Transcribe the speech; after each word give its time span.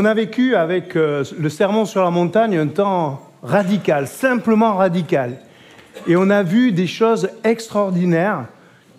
On 0.00 0.04
a 0.04 0.14
vécu 0.14 0.54
avec 0.54 0.94
euh, 0.94 1.24
le 1.36 1.48
sermon 1.48 1.84
sur 1.84 2.04
la 2.04 2.10
montagne 2.10 2.56
un 2.56 2.68
temps 2.68 3.20
radical, 3.42 4.06
simplement 4.06 4.76
radical. 4.76 5.40
Et 6.06 6.14
on 6.14 6.30
a 6.30 6.44
vu 6.44 6.70
des 6.70 6.86
choses 6.86 7.28
extraordinaires 7.42 8.44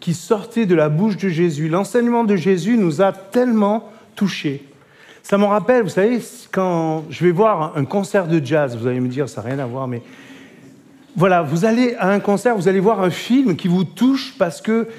qui 0.01 0.13
sortaient 0.13 0.65
de 0.65 0.75
la 0.75 0.89
bouche 0.89 1.15
de 1.15 1.29
Jésus. 1.29 1.69
L'enseignement 1.69 2.25
de 2.25 2.35
Jésus 2.35 2.75
nous 2.75 3.01
a 3.01 3.13
tellement 3.13 3.89
touchés. 4.17 4.65
Ça 5.23 5.37
me 5.37 5.45
rappelle, 5.45 5.83
vous 5.83 5.89
savez, 5.89 6.19
quand 6.51 7.05
je 7.09 7.23
vais 7.23 7.31
voir 7.31 7.77
un 7.77 7.85
concert 7.85 8.27
de 8.27 8.45
jazz, 8.45 8.75
vous 8.75 8.85
allez 8.85 8.99
me 8.99 9.07
dire, 9.07 9.29
ça 9.29 9.41
n'a 9.41 9.47
rien 9.47 9.59
à 9.59 9.65
voir, 9.65 9.87
mais 9.87 10.01
voilà, 11.15 11.43
vous 11.43 11.63
allez 11.63 11.95
à 11.97 12.09
un 12.09 12.19
concert, 12.19 12.57
vous 12.57 12.67
allez 12.67 12.81
voir 12.81 12.99
un 13.01 13.09
film 13.09 13.55
qui 13.55 13.69
vous 13.69 13.85
touche 13.85 14.35
parce 14.37 14.59
que 14.59 14.89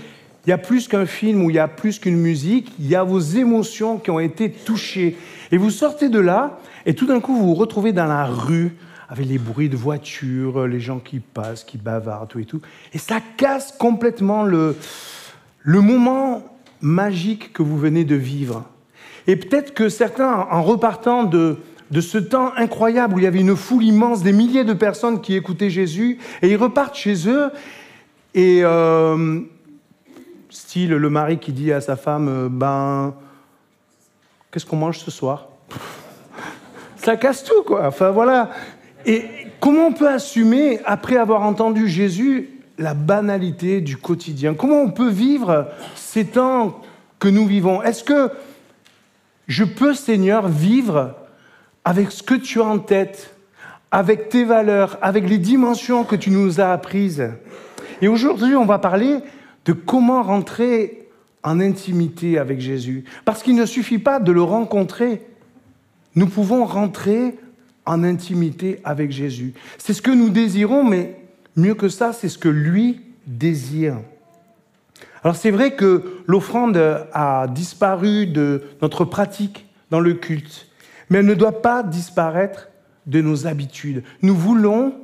il 0.47 0.51
y 0.51 0.53
a 0.53 0.59
plus 0.59 0.89
qu'un 0.89 1.07
film 1.07 1.45
ou 1.45 1.51
il 1.51 1.57
y 1.57 1.59
a 1.59 1.69
plus 1.69 1.99
qu'une 1.99 2.17
musique, 2.17 2.73
il 2.79 2.89
y 2.89 2.95
a 2.95 3.03
vos 3.03 3.21
émotions 3.21 3.99
qui 3.99 4.11
ont 4.11 4.21
été 4.21 4.51
touchées. 4.51 5.17
Et 5.53 5.57
vous 5.57 5.71
sortez 5.71 6.09
de 6.09 6.19
là, 6.19 6.59
et 6.87 6.95
tout 6.95 7.07
d'un 7.07 7.21
coup, 7.21 7.37
vous 7.37 7.49
vous 7.49 7.55
retrouvez 7.55 7.93
dans 7.93 8.07
la 8.07 8.25
rue, 8.25 8.77
avec 9.09 9.27
les 9.27 9.39
bruits 9.39 9.69
de 9.69 9.77
voitures, 9.77 10.67
les 10.67 10.81
gens 10.81 11.01
qui 11.01 11.19
passent, 11.19 11.65
qui 11.65 11.79
bavardent, 11.79 12.29
tout 12.29 12.39
et 12.39 12.45
tout. 12.45 12.61
Et 12.95 12.99
ça 12.99 13.19
casse 13.37 13.73
complètement 13.73 14.45
le, 14.45 14.77
le 15.63 15.81
moment 15.81 16.45
magique 16.81 17.53
que 17.53 17.63
vous 17.63 17.77
venez 17.77 18.05
de 18.05 18.15
vivre. 18.15 18.65
Et 19.27 19.37
peut-être 19.37 19.75
que 19.75 19.89
certains, 19.89 20.47
en 20.51 20.63
repartant 20.63 21.25
de, 21.25 21.59
de 21.91 22.01
ce 22.01 22.19
temps 22.19 22.53
incroyable 22.57 23.15
où 23.15 23.19
il 23.19 23.25
y 23.25 23.27
avait 23.27 23.41
une 23.41 23.57
foule 23.57 23.85
immense, 23.85 24.23
des 24.23 24.33
milliers 24.33 24.65
de 24.65 24.73
personnes 24.73 25.21
qui 25.21 25.35
écoutaient 25.35 25.71
Jésus, 25.71 26.19
et 26.41 26.49
ils 26.49 26.57
repartent 26.57 26.97
chez 26.97 27.29
eux, 27.29 27.51
et 28.35 28.61
euh, 28.63 29.41
style 30.51 30.91
le 30.91 31.11
mari 31.11 31.39
qui 31.39 31.53
dit 31.53 31.73
à 31.73 31.81
sa 31.81 31.97
femme, 31.97 32.29
euh, 32.29 32.49
ben, 32.51 33.15
qu'est-ce 34.51 34.67
qu'on 34.67 34.77
mange 34.77 34.99
ce 34.99 35.11
soir? 35.11 35.49
Ça 36.97 37.17
casse 37.17 37.45
tout, 37.45 37.63
quoi. 37.65 37.87
Enfin 37.87 38.11
voilà. 38.11 38.51
Et 39.07 39.25
comment 39.61 39.87
on 39.87 39.93
peut 39.93 40.09
assumer, 40.09 40.81
après 40.85 41.17
avoir 41.17 41.43
entendu 41.43 41.89
Jésus, 41.89 42.51
la 42.77 42.95
banalité 42.95 43.81
du 43.81 43.97
quotidien? 43.97 44.55
Comment 44.55 44.83
on 44.83 44.91
peut 44.91 45.09
vivre 45.09 45.69
ces 45.95 46.27
temps 46.27 46.83
que 47.19 47.29
nous 47.29 47.47
vivons? 47.47 47.83
Est-ce 47.83 48.05
que 48.05 48.31
je 49.47 49.65
peux, 49.65 49.95
Seigneur, 49.95 50.49
vivre 50.49 51.15
avec 51.85 52.11
ce 52.11 52.23
que 52.23 52.35
tu 52.35 52.61
as 52.61 52.67
en 52.67 52.79
tête, 52.79 53.35
avec 53.91 54.29
tes 54.29 54.45
valeurs, 54.45 54.99
avec 55.01 55.29
les 55.29 55.39
dimensions 55.39 56.05
que 56.05 56.17
tu 56.17 56.31
nous 56.31 56.61
as 56.61 56.73
apprises? 56.73 57.31
Et 58.03 58.09
aujourd'hui, 58.09 58.55
on 58.57 58.67
va 58.67 58.79
parler 58.79 59.21
de 59.65 59.73
comment 59.73 60.23
rentrer 60.23 61.09
en 61.43 61.61
intimité 61.61 62.39
avec 62.39 62.61
Jésus. 62.61 63.05
Parce 63.25 63.43
qu'il 63.43 63.57
ne 63.57 63.67
suffit 63.67 63.99
pas 63.99 64.21
de 64.21 64.33
le 64.33 64.43
rencontrer. 64.43 65.27
Nous 66.15 66.27
pouvons 66.27 66.65
rentrer 66.65 67.39
en 67.87 68.05
intimité 68.05 68.81
avec 68.85 69.11
Jésus. 69.11 69.55
C'est 69.79 69.95
ce 69.95 70.03
que 70.03 70.11
nous 70.11 70.31
désirons, 70.31 70.85
mais 70.85 71.21
mieux 71.57 71.75
que 71.75 71.89
ça, 71.89 72.13
c'est 72.13 72.29
ce 72.29 72.39
que 72.39 72.49
lui 72.49 73.01
désire. 73.27 73.97
Alors 75.23 75.37
c'est 75.37 75.51
vrai 75.51 75.77
que 75.77 76.23
l'offrande 76.27 76.77
a 77.13 77.47
disparu 77.49 78.27
de 78.27 78.65
notre 78.81 79.05
pratique 79.05 79.67
dans 79.91 80.01
le 80.01 80.15
culte, 80.15 80.69
mais 81.09 81.19
elle 81.19 81.27
ne 81.27 81.35
doit 81.35 81.63
pas 81.63 81.83
disparaître 81.83 82.69
de 83.07 83.21
nos 83.21 83.47
habitudes. 83.47 84.03
Nous 84.23 84.35
voulons 84.35 84.95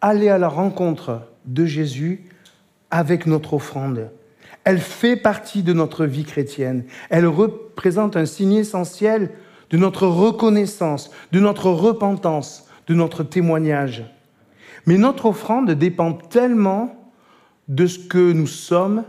aller 0.00 0.28
à 0.28 0.38
la 0.38 0.48
rencontre 0.48 1.22
de 1.46 1.64
Jésus 1.64 2.24
avec 2.90 3.26
notre 3.26 3.54
offrande. 3.54 4.10
Elle 4.64 4.80
fait 4.80 5.16
partie 5.16 5.62
de 5.62 5.72
notre 5.72 6.06
vie 6.06 6.24
chrétienne. 6.24 6.84
Elle 7.10 7.26
représente 7.26 8.16
un 8.16 8.26
signe 8.26 8.54
essentiel 8.54 9.30
de 9.70 9.76
notre 9.76 10.06
reconnaissance, 10.06 11.10
de 11.32 11.40
notre 11.40 11.70
repentance, 11.70 12.68
de 12.86 12.94
notre 12.94 13.22
témoignage. 13.22 14.04
Mais 14.86 14.98
notre 14.98 15.26
offrande 15.26 15.70
dépend 15.72 16.12
tellement 16.12 17.10
de 17.68 17.86
ce 17.86 17.98
que 17.98 18.32
nous 18.32 18.46
sommes 18.46 19.04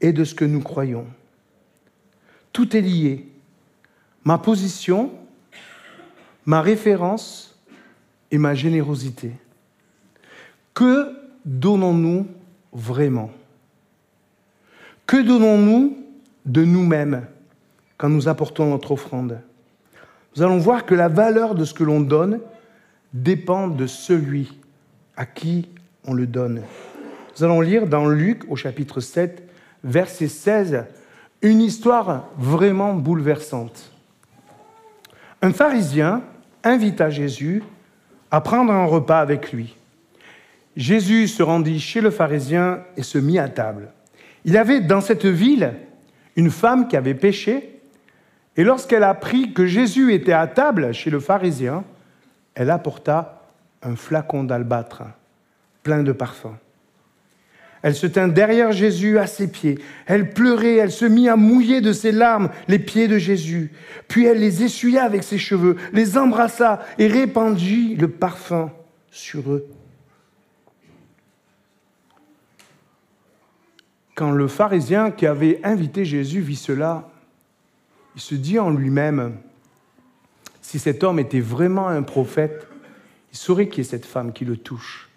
et 0.00 0.12
de 0.12 0.24
ce 0.24 0.34
que 0.34 0.44
nous 0.44 0.60
croyons. 0.60 1.06
Tout 2.52 2.76
est 2.76 2.80
lié. 2.80 3.28
Ma 4.24 4.38
position, 4.38 5.12
ma 6.46 6.62
référence 6.62 7.58
et 8.30 8.38
ma 8.38 8.54
générosité. 8.54 9.32
Que 10.74 11.12
donnons-nous 11.44 12.26
vraiment 12.72 13.30
Que 15.06 15.22
donnons-nous 15.22 15.98
de 16.46 16.64
nous-mêmes 16.64 17.26
quand 17.96 18.08
nous 18.08 18.28
apportons 18.28 18.70
notre 18.70 18.92
offrande? 18.92 19.40
Nous 20.36 20.42
allons 20.42 20.58
voir 20.58 20.86
que 20.86 20.94
la 20.94 21.08
valeur 21.08 21.54
de 21.54 21.64
ce 21.64 21.74
que 21.74 21.84
l'on 21.84 22.00
donne 22.00 22.40
dépend 23.12 23.68
de 23.68 23.86
celui 23.86 24.58
à 25.16 25.26
qui 25.26 25.68
on 26.06 26.14
le 26.14 26.26
donne. 26.26 26.62
Nous 27.36 27.44
allons 27.44 27.60
lire 27.60 27.86
dans 27.86 28.06
Luc 28.08 28.44
au 28.48 28.56
chapitre 28.56 29.00
7, 29.00 29.48
verset 29.82 30.28
16, 30.28 30.84
une 31.42 31.60
histoire 31.60 32.28
vraiment 32.36 32.94
bouleversante. 32.94 33.90
Un 35.42 35.52
pharisien 35.52 36.22
invita 36.62 37.10
Jésus 37.10 37.62
à 38.30 38.40
prendre 38.40 38.72
un 38.72 38.84
repas 38.84 39.18
avec 39.18 39.52
lui. 39.52 39.76
Jésus 40.76 41.28
se 41.28 41.42
rendit 41.42 41.80
chez 41.80 42.00
le 42.00 42.10
pharisien 42.10 42.82
et 42.96 43.02
se 43.02 43.18
mit 43.18 43.38
à 43.38 43.48
table. 43.48 43.92
Il 44.44 44.56
avait 44.56 44.80
dans 44.80 45.00
cette 45.00 45.26
ville 45.26 45.74
une 46.36 46.50
femme 46.50 46.88
qui 46.88 46.96
avait 46.96 47.14
péché, 47.14 47.80
et 48.56 48.64
lorsqu'elle 48.64 49.02
apprit 49.02 49.52
que 49.52 49.66
Jésus 49.66 50.12
était 50.12 50.32
à 50.32 50.46
table 50.46 50.92
chez 50.92 51.10
le 51.10 51.20
pharisien, 51.20 51.84
elle 52.54 52.70
apporta 52.70 53.48
un 53.82 53.96
flacon 53.96 54.44
d'albâtre 54.44 55.02
plein 55.82 56.02
de 56.02 56.12
parfums. 56.12 56.56
Elle 57.82 57.94
se 57.94 58.06
tint 58.06 58.28
derrière 58.28 58.72
Jésus 58.72 59.18
à 59.18 59.26
ses 59.26 59.48
pieds. 59.50 59.78
Elle 60.06 60.30
pleurait, 60.30 60.76
elle 60.76 60.92
se 60.92 61.06
mit 61.06 61.28
à 61.30 61.36
mouiller 61.36 61.80
de 61.80 61.94
ses 61.94 62.12
larmes 62.12 62.50
les 62.68 62.78
pieds 62.78 63.08
de 63.08 63.16
Jésus. 63.16 63.72
Puis 64.06 64.26
elle 64.26 64.38
les 64.38 64.62
essuya 64.62 65.04
avec 65.04 65.22
ses 65.22 65.38
cheveux, 65.38 65.76
les 65.94 66.18
embrassa 66.18 66.80
et 66.98 67.06
répandit 67.06 67.96
le 67.96 68.08
parfum 68.08 68.70
sur 69.10 69.50
eux. 69.50 69.66
Quand 74.20 74.32
le 74.32 74.48
pharisien 74.48 75.10
qui 75.10 75.24
avait 75.24 75.60
invité 75.64 76.04
Jésus 76.04 76.42
vit 76.42 76.54
cela, 76.54 77.08
il 78.14 78.20
se 78.20 78.34
dit 78.34 78.58
en 78.58 78.68
lui-même, 78.68 79.32
si 80.60 80.78
cet 80.78 81.02
homme 81.04 81.18
était 81.18 81.40
vraiment 81.40 81.88
un 81.88 82.02
prophète, 82.02 82.66
il 83.32 83.38
saurait 83.38 83.68
qui 83.68 83.80
est 83.80 83.84
cette 83.84 84.04
femme 84.04 84.34
qui 84.34 84.44
le 84.44 84.58
touche 84.58 85.08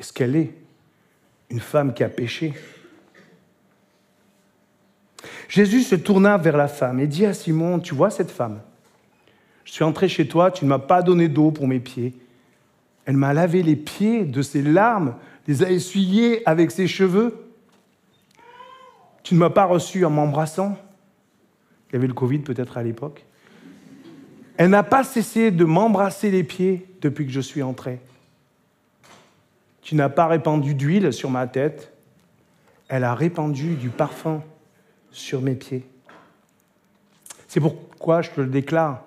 est 0.00 0.02
ce 0.02 0.12
qu'elle 0.12 0.34
est, 0.34 0.54
une 1.50 1.60
femme 1.60 1.94
qui 1.94 2.02
a 2.02 2.08
péché? 2.08 2.52
Jésus 5.48 5.82
se 5.82 5.94
tourna 5.94 6.36
vers 6.36 6.56
la 6.56 6.66
femme 6.66 6.98
et 6.98 7.06
dit 7.06 7.26
à 7.26 7.34
Simon, 7.34 7.78
tu 7.78 7.94
vois 7.94 8.10
cette 8.10 8.32
femme? 8.32 8.60
Je 9.64 9.70
suis 9.70 9.84
entré 9.84 10.08
chez 10.08 10.26
toi, 10.26 10.50
tu 10.50 10.64
ne 10.64 10.70
m'as 10.70 10.80
pas 10.80 11.02
donné 11.02 11.28
d'eau 11.28 11.52
pour 11.52 11.68
mes 11.68 11.78
pieds. 11.78 12.12
Elle 13.04 13.18
m'a 13.18 13.32
lavé 13.32 13.62
les 13.62 13.76
pieds 13.76 14.24
de 14.24 14.42
ses 14.42 14.62
larmes, 14.62 15.14
les 15.46 15.62
a 15.62 15.70
essuyés 15.70 16.42
avec 16.44 16.72
ses 16.72 16.88
cheveux. 16.88 17.44
Tu 19.28 19.34
ne 19.34 19.40
m'as 19.40 19.50
pas 19.50 19.66
reçu 19.66 20.06
en 20.06 20.10
m'embrassant. 20.10 20.78
Il 21.90 21.92
y 21.92 21.96
avait 21.96 22.06
le 22.06 22.14
Covid 22.14 22.38
peut-être 22.38 22.78
à 22.78 22.82
l'époque. 22.82 23.26
Elle 24.56 24.70
n'a 24.70 24.82
pas 24.82 25.04
cessé 25.04 25.50
de 25.50 25.66
m'embrasser 25.66 26.30
les 26.30 26.42
pieds 26.42 26.86
depuis 27.02 27.26
que 27.26 27.32
je 27.32 27.40
suis 27.40 27.62
entré. 27.62 28.00
Tu 29.82 29.96
n'as 29.96 30.08
pas 30.08 30.28
répandu 30.28 30.74
d'huile 30.74 31.12
sur 31.12 31.28
ma 31.28 31.46
tête, 31.46 31.92
elle 32.88 33.04
a 33.04 33.14
répandu 33.14 33.74
du 33.74 33.90
parfum 33.90 34.42
sur 35.10 35.42
mes 35.42 35.56
pieds. 35.56 35.86
C'est 37.48 37.60
pourquoi 37.60 38.22
je 38.22 38.30
te 38.30 38.40
le 38.40 38.46
déclare, 38.46 39.04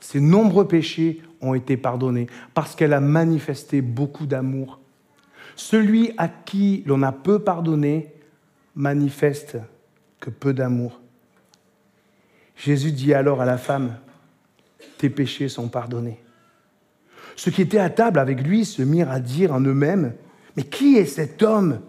ses 0.00 0.20
nombreux 0.20 0.66
péchés 0.66 1.20
ont 1.42 1.52
été 1.52 1.76
pardonnés, 1.76 2.28
parce 2.54 2.74
qu'elle 2.74 2.94
a 2.94 3.00
manifesté 3.00 3.82
beaucoup 3.82 4.24
d'amour. 4.24 4.80
Celui 5.56 6.12
à 6.16 6.28
qui 6.28 6.82
l'on 6.86 7.02
a 7.02 7.12
peu 7.12 7.40
pardonné 7.40 8.14
manifeste 8.78 9.58
que 10.20 10.30
peu 10.30 10.54
d'amour. 10.54 11.00
Jésus 12.56 12.92
dit 12.92 13.12
alors 13.12 13.42
à 13.42 13.44
la 13.44 13.58
femme, 13.58 13.96
tes 14.96 15.10
péchés 15.10 15.48
sont 15.48 15.68
pardonnés. 15.68 16.20
Ceux 17.36 17.50
qui 17.50 17.62
étaient 17.62 17.78
à 17.78 17.90
table 17.90 18.18
avec 18.18 18.40
lui 18.40 18.64
se 18.64 18.82
mirent 18.82 19.10
à 19.10 19.20
dire 19.20 19.52
en 19.52 19.60
eux-mêmes, 19.60 20.14
mais 20.56 20.62
qui 20.62 20.96
est 20.96 21.06
cet 21.06 21.42
homme 21.42 21.80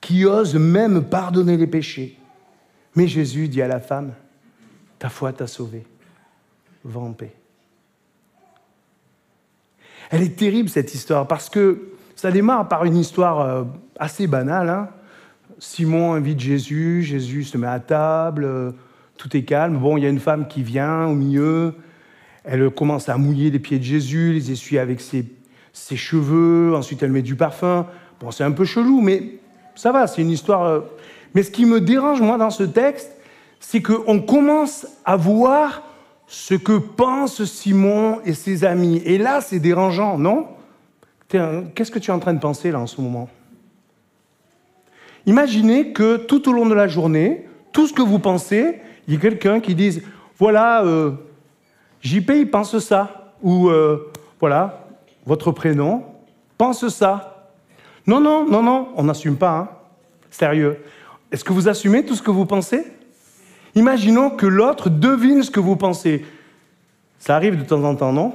qui 0.00 0.24
ose 0.26 0.54
même 0.54 1.04
pardonner 1.04 1.56
les 1.56 1.66
péchés? 1.66 2.18
Mais 2.94 3.08
Jésus 3.08 3.48
dit 3.48 3.62
à 3.62 3.68
la 3.68 3.80
femme, 3.80 4.12
ta 4.98 5.08
foi 5.08 5.32
t'a 5.32 5.46
sauvé, 5.46 5.86
va 6.84 7.00
en 7.00 7.12
paix. 7.12 7.34
Elle 10.10 10.22
est 10.22 10.36
terrible 10.36 10.68
cette 10.68 10.94
histoire 10.94 11.26
parce 11.26 11.48
que 11.48 11.90
ça 12.16 12.30
démarre 12.30 12.68
par 12.68 12.84
une 12.84 12.96
histoire 12.96 13.40
euh, 13.40 13.64
assez 13.98 14.26
banale. 14.26 14.68
Hein. 14.68 14.90
Simon 15.58 16.14
invite 16.14 16.40
Jésus, 16.40 17.02
Jésus 17.02 17.44
se 17.44 17.56
met 17.58 17.66
à 17.66 17.80
table, 17.80 18.44
euh, 18.44 18.72
tout 19.16 19.36
est 19.36 19.42
calme. 19.42 19.78
Bon, 19.78 19.96
il 19.96 20.02
y 20.02 20.06
a 20.06 20.10
une 20.10 20.20
femme 20.20 20.48
qui 20.48 20.62
vient 20.62 21.06
au 21.06 21.14
milieu, 21.14 21.74
Elle 22.44 22.68
commence 22.70 23.08
à 23.08 23.16
mouiller 23.16 23.50
les 23.50 23.58
pieds 23.58 23.78
de 23.78 23.84
Jésus, 23.84 24.32
les 24.32 24.50
essuyer 24.52 24.78
avec 24.78 25.00
ses, 25.00 25.24
ses 25.72 25.96
cheveux, 25.96 26.74
ensuite 26.74 27.02
elle 27.02 27.12
met 27.12 27.22
du 27.22 27.36
parfum. 27.36 27.86
Bon, 28.20 28.30
c'est 28.30 28.44
un 28.44 28.52
peu 28.52 28.64
chelou, 28.64 29.00
mais 29.00 29.38
ça 29.74 29.92
va, 29.92 30.06
c'est 30.06 30.22
une 30.22 30.30
histoire. 30.30 30.62
euh. 30.64 30.80
Mais 31.34 31.42
ce 31.42 31.50
qui 31.50 31.64
me 31.64 31.80
dérange, 31.80 32.20
moi, 32.20 32.36
dans 32.36 32.50
ce 32.50 32.62
texte, 32.62 33.10
c'est 33.60 33.82
qu'on 33.82 34.20
commence 34.20 34.86
à 35.04 35.16
voir 35.16 35.82
ce 36.26 36.54
que 36.54 36.76
pensent 36.76 37.44
Simon 37.44 38.20
et 38.24 38.34
ses 38.34 38.64
amis. 38.64 39.02
Et 39.04 39.18
là, 39.18 39.40
c'est 39.40 39.58
dérangeant, 39.58 40.18
non? 40.18 40.48
Qu'est-ce 41.28 41.90
que 41.90 41.98
tu 41.98 42.10
es 42.10 42.14
en 42.14 42.20
train 42.20 42.34
de 42.34 42.40
penser, 42.40 42.70
là, 42.70 42.78
en 42.78 42.86
ce 42.86 43.00
moment? 43.00 43.28
Imaginez 45.26 45.92
que 45.92 46.16
tout 46.16 46.48
au 46.48 46.52
long 46.52 46.66
de 46.66 46.74
la 46.74 46.88
journée, 46.88 47.46
tout 47.72 47.86
ce 47.86 47.92
que 47.92 48.02
vous 48.02 48.18
pensez, 48.18 48.80
il 49.06 49.14
y 49.14 49.16
a 49.16 49.20
quelqu'un 49.20 49.60
qui 49.60 49.74
dise 49.74 50.02
Voilà, 50.38 50.84
euh, 50.84 51.12
JP, 52.00 52.30
il 52.34 52.50
pense 52.50 52.78
ça. 52.78 53.34
Ou 53.42 53.68
euh, 53.68 54.10
voilà, 54.40 54.86
votre 55.26 55.52
prénom 55.52 56.04
pense 56.58 56.88
ça. 56.88 57.50
Non, 58.06 58.20
non, 58.20 58.46
non, 58.48 58.62
non, 58.62 58.88
on 58.96 59.04
n'assume 59.04 59.36
pas. 59.36 59.58
Hein. 59.58 59.68
Sérieux. 60.30 60.78
Est-ce 61.32 61.44
que 61.44 61.52
vous 61.52 61.68
assumez 61.68 62.04
tout 62.04 62.14
ce 62.14 62.22
que 62.22 62.30
vous 62.30 62.46
pensez? 62.46 62.84
Imaginons 63.74 64.30
que 64.30 64.46
l'autre 64.46 64.88
devine 64.88 65.42
ce 65.42 65.50
que 65.50 65.60
vous 65.60 65.76
pensez. 65.76 66.24
Ça 67.18 67.34
arrive 67.34 67.58
de 67.58 67.64
temps 67.64 67.82
en 67.82 67.96
temps, 67.96 68.12
non? 68.12 68.34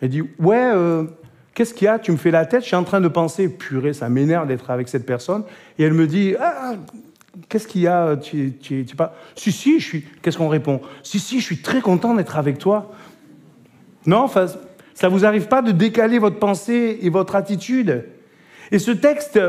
Elle 0.00 0.10
dit 0.10 0.22
Ouais, 0.38 0.70
euh, 0.74 1.04
qu'est-ce 1.54 1.72
qu'il 1.72 1.86
y 1.86 1.88
a? 1.88 1.98
Tu 1.98 2.12
me 2.12 2.16
fais 2.16 2.30
la 2.30 2.44
tête, 2.46 2.62
je 2.62 2.66
suis 2.66 2.76
en 2.76 2.84
train 2.84 3.00
de 3.00 3.08
penser. 3.08 3.48
Purée, 3.48 3.92
ça 3.92 4.08
m'énerve 4.08 4.46
d'être 4.46 4.70
avec 4.70 4.88
cette 4.88 5.06
personne. 5.06 5.44
Et 5.78 5.84
elle 5.84 5.94
me 5.94 6.06
dit 6.06 6.34
Ah, 6.38 6.74
qu'est-ce 7.48 7.66
qu'il 7.66 7.82
y 7.82 7.86
a? 7.86 8.16
Tu, 8.16 8.54
tu, 8.60 8.84
tu 8.84 8.96
pas... 8.96 9.14
Si, 9.34 9.52
si, 9.52 9.80
je. 9.80 9.98
Qu'est-ce 10.22 10.36
qu'on 10.36 10.48
répond? 10.48 10.80
Si, 11.02 11.18
si, 11.18 11.40
je 11.40 11.44
suis 11.44 11.62
très 11.62 11.80
content 11.80 12.14
d'être 12.14 12.36
avec 12.36 12.58
toi. 12.58 12.92
Non, 14.06 14.18
enfin, 14.18 14.46
ça 14.94 15.08
vous 15.08 15.24
arrive 15.24 15.48
pas 15.48 15.62
de 15.62 15.72
décaler 15.72 16.18
votre 16.18 16.38
pensée 16.38 16.98
et 17.00 17.10
votre 17.10 17.36
attitude? 17.36 18.04
Et 18.70 18.78
ce 18.78 18.90
texte, 18.90 19.40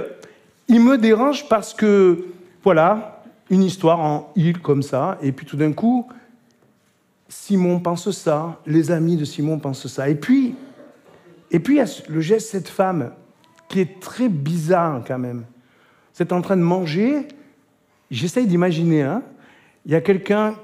il 0.68 0.81
me 0.81 0.98
dérange 0.98 1.48
parce 1.50 1.74
que, 1.74 2.25
voilà, 2.63 3.24
une 3.50 3.63
histoire 3.63 4.00
en 4.00 4.31
il 4.36 4.60
comme 4.60 4.81
ça, 4.81 5.18
et 5.22 5.31
puis 5.31 5.46
tout 5.46 5.57
d'un 5.57 5.72
coup, 5.72 6.07
Simon 7.28 7.80
pense 7.80 8.10
ça, 8.12 8.60
les 8.66 8.92
amis 8.92 9.18
de 9.18 9.25
Simon 9.25 9.60
pensent 9.60 9.88
ça. 9.88 10.10
Et 10.10 10.16
puis, 10.16 10.56
et 11.56 11.60
puis 11.60 11.75
il 11.75 11.78
y 11.78 11.81
a 11.81 12.04
le 12.10 12.19
geste 12.19 12.48
de 12.48 12.60
cette 12.60 12.68
femme 12.68 13.13
qui 13.69 13.80
est 13.80 14.02
très 14.02 14.28
bizarre 14.28 15.02
quand 15.07 15.18
même. 15.18 15.46
Êtes 16.19 16.34
en 16.34 16.42
train 16.42 16.57
de 16.57 16.62
manger, 16.62 17.30
j'essaye 18.12 18.46
d'imaginer, 18.46 19.04
hein, 19.04 19.24
il 19.86 19.94
y 19.94 19.96
a 19.96 20.02
quelqu'un 20.02 20.56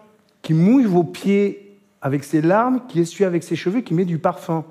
qui 0.42 0.54
mouille 0.54 0.84
vos 0.84 1.06
pieds 1.06 1.80
avec 2.02 2.26
ses 2.26 2.42
larmes, 2.42 2.82
qui 2.90 3.00
essuie 3.00 3.24
avec 3.24 3.42
ses 3.44 3.56
cheveux, 3.56 3.80
qui 3.80 3.94
met 3.94 4.04
du 4.04 4.18
parfum. 4.18 4.66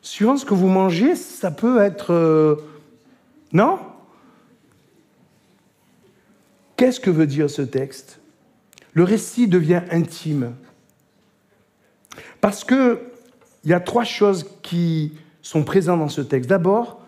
Suivant 0.00 0.38
ce 0.38 0.46
que 0.46 0.54
vous 0.54 0.68
mangez, 0.68 1.14
ça 1.14 1.50
peut 1.50 1.82
être... 1.82 2.14
euh, 2.14 2.56
Non? 3.52 3.78
Qu'est-ce 6.76 6.98
que 6.98 7.10
veut 7.10 7.26
dire 7.26 7.50
ce 7.50 7.60
texte? 7.60 8.20
Le 8.94 9.04
récit 9.04 9.48
devient 9.48 9.82
intime. 9.90 10.54
Parce 12.40 12.64
qu'il 12.64 12.96
y 13.66 13.74
a 13.74 13.80
trois 13.80 14.04
choses 14.04 14.46
qui 14.62 15.12
sont 15.48 15.64
présentes 15.64 16.00
dans 16.00 16.10
ce 16.10 16.20
texte. 16.20 16.50
D'abord, 16.50 17.00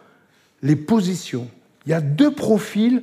les 0.63 0.75
positions. 0.75 1.47
Il 1.85 1.91
y 1.91 1.93
a 1.93 2.01
deux 2.01 2.31
profils 2.31 3.03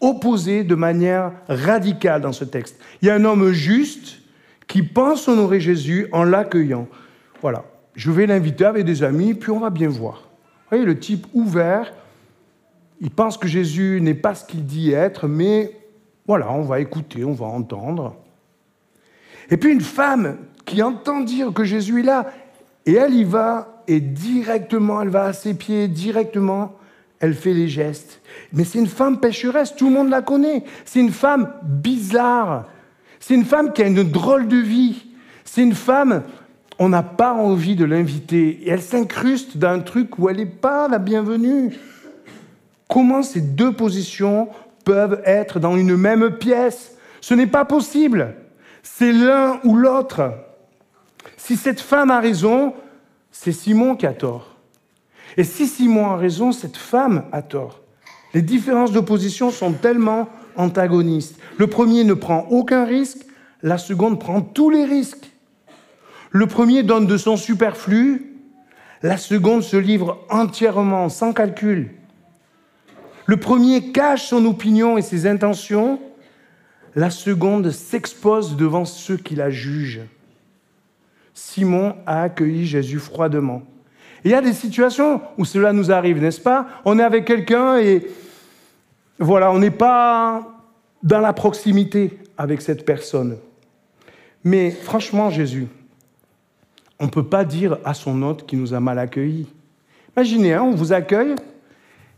opposés 0.00 0.62
de 0.62 0.76
manière 0.76 1.32
radicale 1.48 2.20
dans 2.20 2.32
ce 2.32 2.44
texte. 2.44 2.78
Il 3.02 3.08
y 3.08 3.10
a 3.10 3.14
un 3.16 3.24
homme 3.24 3.50
juste 3.50 4.20
qui 4.68 4.84
pense 4.84 5.26
honorer 5.26 5.58
Jésus 5.58 6.06
en 6.12 6.22
l'accueillant. 6.22 6.86
Voilà, 7.42 7.64
je 7.96 8.12
vais 8.12 8.26
l'inviter 8.26 8.66
avec 8.66 8.84
des 8.84 9.02
amis, 9.02 9.34
puis 9.34 9.50
on 9.50 9.58
va 9.58 9.70
bien 9.70 9.88
voir. 9.88 10.28
Vous 10.70 10.76
voyez, 10.76 10.84
le 10.84 10.96
type 10.96 11.26
ouvert, 11.34 11.92
il 13.00 13.10
pense 13.10 13.36
que 13.36 13.48
Jésus 13.48 13.98
n'est 14.00 14.14
pas 14.14 14.36
ce 14.36 14.44
qu'il 14.44 14.64
dit 14.64 14.92
être, 14.92 15.26
mais 15.26 15.72
voilà, 16.24 16.52
on 16.52 16.62
va 16.62 16.78
écouter, 16.78 17.24
on 17.24 17.32
va 17.32 17.46
entendre. 17.46 18.14
Et 19.50 19.56
puis 19.56 19.72
une 19.72 19.80
femme 19.80 20.36
qui 20.64 20.82
entend 20.82 21.18
dire 21.18 21.52
que 21.52 21.64
Jésus 21.64 21.98
est 21.98 22.04
là, 22.04 22.30
et 22.86 22.94
elle 22.94 23.14
y 23.14 23.24
va, 23.24 23.77
et 23.88 24.00
directement, 24.00 25.00
elle 25.00 25.08
va 25.08 25.24
à 25.24 25.32
ses 25.32 25.54
pieds, 25.54 25.88
directement, 25.88 26.76
elle 27.20 27.34
fait 27.34 27.54
les 27.54 27.68
gestes. 27.68 28.20
Mais 28.52 28.64
c'est 28.64 28.78
une 28.78 28.86
femme 28.86 29.18
pécheresse, 29.18 29.74
tout 29.74 29.88
le 29.88 29.94
monde 29.94 30.10
la 30.10 30.20
connaît. 30.20 30.62
C'est 30.84 31.00
une 31.00 31.10
femme 31.10 31.50
bizarre. 31.62 32.66
C'est 33.18 33.34
une 33.34 33.46
femme 33.46 33.72
qui 33.72 33.82
a 33.82 33.86
une 33.86 34.04
drôle 34.04 34.46
de 34.46 34.58
vie. 34.58 35.06
C'est 35.44 35.62
une 35.62 35.74
femme, 35.74 36.22
on 36.78 36.90
n'a 36.90 37.02
pas 37.02 37.32
envie 37.32 37.76
de 37.76 37.86
l'inviter. 37.86 38.60
Et 38.62 38.68
elle 38.68 38.82
s'incruste 38.82 39.56
dans 39.56 39.70
un 39.70 39.80
truc 39.80 40.18
où 40.18 40.28
elle 40.28 40.36
n'est 40.36 40.46
pas 40.46 40.86
la 40.86 40.98
bienvenue. 40.98 41.74
Comment 42.88 43.22
ces 43.22 43.40
deux 43.40 43.72
positions 43.72 44.48
peuvent 44.84 45.22
être 45.24 45.58
dans 45.58 45.78
une 45.78 45.96
même 45.96 46.30
pièce? 46.32 46.94
Ce 47.22 47.32
n'est 47.32 47.46
pas 47.46 47.64
possible. 47.64 48.34
C'est 48.82 49.12
l'un 49.12 49.60
ou 49.64 49.76
l'autre. 49.76 50.34
Si 51.38 51.56
cette 51.56 51.80
femme 51.80 52.10
a 52.10 52.20
raison, 52.20 52.74
c'est 53.40 53.52
Simon 53.52 53.94
qui 53.94 54.04
a 54.04 54.12
tort. 54.12 54.56
Et 55.36 55.44
si 55.44 55.68
Simon 55.68 56.10
a 56.10 56.16
raison, 56.16 56.50
cette 56.50 56.76
femme 56.76 57.26
a 57.30 57.40
tort. 57.40 57.82
Les 58.34 58.42
différences 58.42 58.90
de 58.90 58.98
position 58.98 59.52
sont 59.52 59.74
tellement 59.74 60.28
antagonistes. 60.56 61.38
Le 61.56 61.68
premier 61.68 62.02
ne 62.02 62.14
prend 62.14 62.48
aucun 62.50 62.84
risque, 62.84 63.24
la 63.62 63.78
seconde 63.78 64.18
prend 64.18 64.40
tous 64.40 64.70
les 64.70 64.84
risques. 64.84 65.30
Le 66.32 66.48
premier 66.48 66.82
donne 66.82 67.06
de 67.06 67.16
son 67.16 67.36
superflu, 67.36 68.40
la 69.04 69.16
seconde 69.16 69.62
se 69.62 69.76
livre 69.76 70.18
entièrement, 70.30 71.08
sans 71.08 71.32
calcul. 71.32 71.92
Le 73.26 73.36
premier 73.36 73.92
cache 73.92 74.26
son 74.26 74.44
opinion 74.46 74.98
et 74.98 75.02
ses 75.02 75.28
intentions, 75.28 76.00
la 76.96 77.10
seconde 77.10 77.70
s'expose 77.70 78.56
devant 78.56 78.84
ceux 78.84 79.16
qui 79.16 79.36
la 79.36 79.48
jugent. 79.48 80.00
Simon 81.38 81.94
a 82.04 82.22
accueilli 82.22 82.66
Jésus 82.66 82.98
froidement. 82.98 83.62
Il 84.24 84.32
y 84.32 84.34
a 84.34 84.40
des 84.40 84.52
situations 84.52 85.20
où 85.38 85.44
cela 85.44 85.72
nous 85.72 85.92
arrive, 85.92 86.20
n'est-ce 86.20 86.40
pas? 86.40 86.66
On 86.84 86.98
est 86.98 87.02
avec 87.02 87.24
quelqu'un 87.24 87.78
et 87.78 88.04
voilà, 89.20 89.52
on 89.52 89.60
n'est 89.60 89.70
pas 89.70 90.48
dans 91.00 91.20
la 91.20 91.32
proximité 91.32 92.18
avec 92.36 92.60
cette 92.60 92.84
personne. 92.84 93.38
Mais 94.42 94.72
franchement, 94.72 95.30
Jésus, 95.30 95.68
on 96.98 97.04
ne 97.04 97.10
peut 97.10 97.22
pas 97.22 97.44
dire 97.44 97.78
à 97.84 97.94
son 97.94 98.20
hôte 98.22 98.44
qui 98.44 98.56
nous 98.56 98.74
a 98.74 98.80
mal 98.80 98.98
accueillis. 98.98 99.46
Imaginez, 100.16 100.54
hein, 100.54 100.64
on 100.64 100.74
vous 100.74 100.92
accueille, 100.92 101.36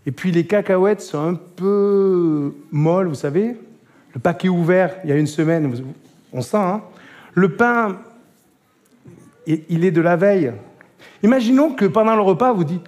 et 0.06 0.12
puis 0.12 0.32
les 0.32 0.46
cacahuètes 0.46 1.02
sont 1.02 1.18
un 1.18 1.34
peu 1.34 2.54
molles, 2.72 3.08
vous 3.08 3.14
savez. 3.14 3.54
Le 4.14 4.20
paquet 4.20 4.48
ouvert 4.48 4.96
il 5.04 5.10
y 5.10 5.12
a 5.12 5.16
une 5.16 5.26
semaine, 5.26 5.70
on 6.32 6.40
sent. 6.40 6.56
Hein 6.56 6.82
le 7.34 7.54
pain, 7.54 7.98
il 9.46 9.84
est 9.84 9.90
de 9.90 10.00
la 10.00 10.16
veille. 10.16 10.52
Imaginons 11.22 11.72
que 11.74 11.84
pendant 11.84 12.14
le 12.14 12.22
repas, 12.22 12.52
vous 12.52 12.64
dites 12.64 12.84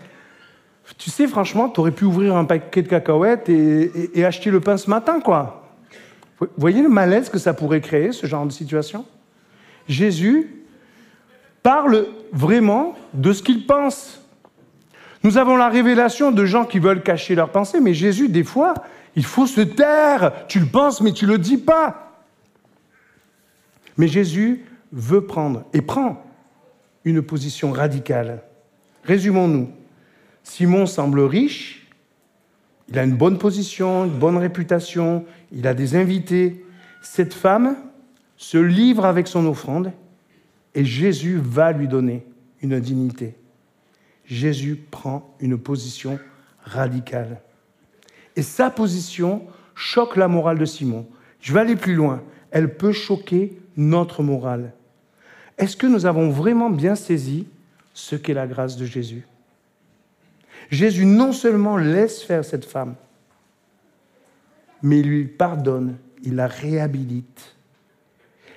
Tu 0.99 1.11
sais, 1.11 1.27
franchement, 1.27 1.69
tu 1.69 1.81
aurais 1.81 1.91
pu 1.91 2.05
ouvrir 2.05 2.37
un 2.37 2.45
paquet 2.45 2.83
de 2.83 2.89
cacahuètes 2.89 3.49
et, 3.49 3.83
et, 3.83 4.21
et, 4.21 4.25
acheter 4.25 4.51
le 4.51 4.61
pain 4.61 4.77
ce 4.77 4.89
matin, 4.89 5.21
quoi. 5.21 5.71
Vous 6.41 6.49
voyez 6.57 6.83
le 6.83 6.89
malaise 6.89 7.29
que 7.29 7.39
ça 7.39 7.55
pourrait 7.55 7.81
créer, 7.81 8.13
ce 8.13 8.27
genre 8.27 8.45
de 8.47 8.53
situation? 8.53 9.05
Jésus 9.89 10.65
parle 11.63 12.07
vraiment 12.33 12.97
de 13.15 13.33
ce 13.33 13.43
qu'il 13.43 13.67
pense. 13.67 14.21
Nous 15.23 15.39
avons 15.39 15.57
la 15.57 15.69
révélation 15.69 16.33
de 16.33 16.45
gens 16.45 16.65
qui 16.65 16.81
veulent 16.81 17.03
cacher 17.03 17.35
leurs 17.35 17.51
pensées, 17.51 17.81
mais 17.81 17.95
Jésus, 17.95 18.29
des 18.29 18.43
fois, 18.43 18.75
il 19.15 19.25
faut 19.25 19.47
se 19.47 19.61
taire. 19.61 20.33
Tu 20.49 20.59
le 20.59 20.67
penses, 20.67 21.01
mais 21.01 21.13
tu 21.13 21.27
ne 21.27 21.33
le 21.33 21.39
dis 21.39 21.59
pas. 21.59 22.13
Mais 23.97 24.09
Jésus 24.09 24.65
veut 24.91 25.25
prendre 25.25 25.65
et 25.73 25.83
prend 25.83 26.25
une 27.05 27.23
position 27.23 27.73
radicale. 27.73 28.43
Résumons-nous. 29.05 29.71
Simon 30.45 30.87
semble 30.87 31.21
riche, 31.21 31.87
il 32.89 32.99
a 32.99 33.05
une 33.05 33.17
bonne 33.17 33.39
position, 33.39 34.05
une 34.05 34.19
bonne 34.19 34.37
réputation, 34.37 35.25
il 35.53 35.67
a 35.67 35.75
des 35.75 35.97
invités. 35.97 36.65
Cette 37.01 37.33
femme 37.33 37.77
se 38.37 38.59
livre 38.59 39.05
avec 39.05 39.29
son 39.29 39.47
offrande 39.47 39.93
et 40.75 40.85
Jésus 40.85 41.41
va 41.43 41.73
lui 41.73 41.89
donner 41.89 42.27
une 42.61 42.79
dignité. 42.81 43.35
Jésus 44.25 44.77
prend 44.91 45.35
une 45.41 45.59
position 45.59 46.19
radicale. 46.65 47.41
Et 48.37 48.43
sa 48.43 48.71
position 48.71 49.43
choque 49.75 50.17
la 50.17 50.29
morale 50.29 50.59
de 50.59 50.65
Simon. 50.65 51.07
Je 51.41 51.53
vais 51.53 51.61
aller 51.61 51.77
plus 51.77 51.95
loin. 51.95 52.23
Elle 52.51 52.77
peut 52.77 52.93
choquer 52.93 53.59
notre 53.77 54.23
morale. 54.23 54.73
Est-ce 55.63 55.77
que 55.77 55.87
nous 55.87 56.07
avons 56.07 56.29
vraiment 56.29 56.71
bien 56.71 56.97
saisi 56.97 57.47
ce 57.95 58.17
qu'est 58.17 58.35
la 58.35 58.49
grâce 58.49 58.77
de 58.77 58.85
Jésus? 58.85 59.25
Jésus 60.73 61.07
non 61.07 61.33
seulement 61.33 61.77
laisse 61.77 62.21
faire 62.21 62.45
cette 62.45 62.65
femme, 62.65 62.97
mais 64.83 64.99
il 64.99 65.07
lui 65.07 65.25
pardonne, 65.25 65.99
il 66.25 66.35
la 66.35 66.49
réhabilite. 66.49 67.55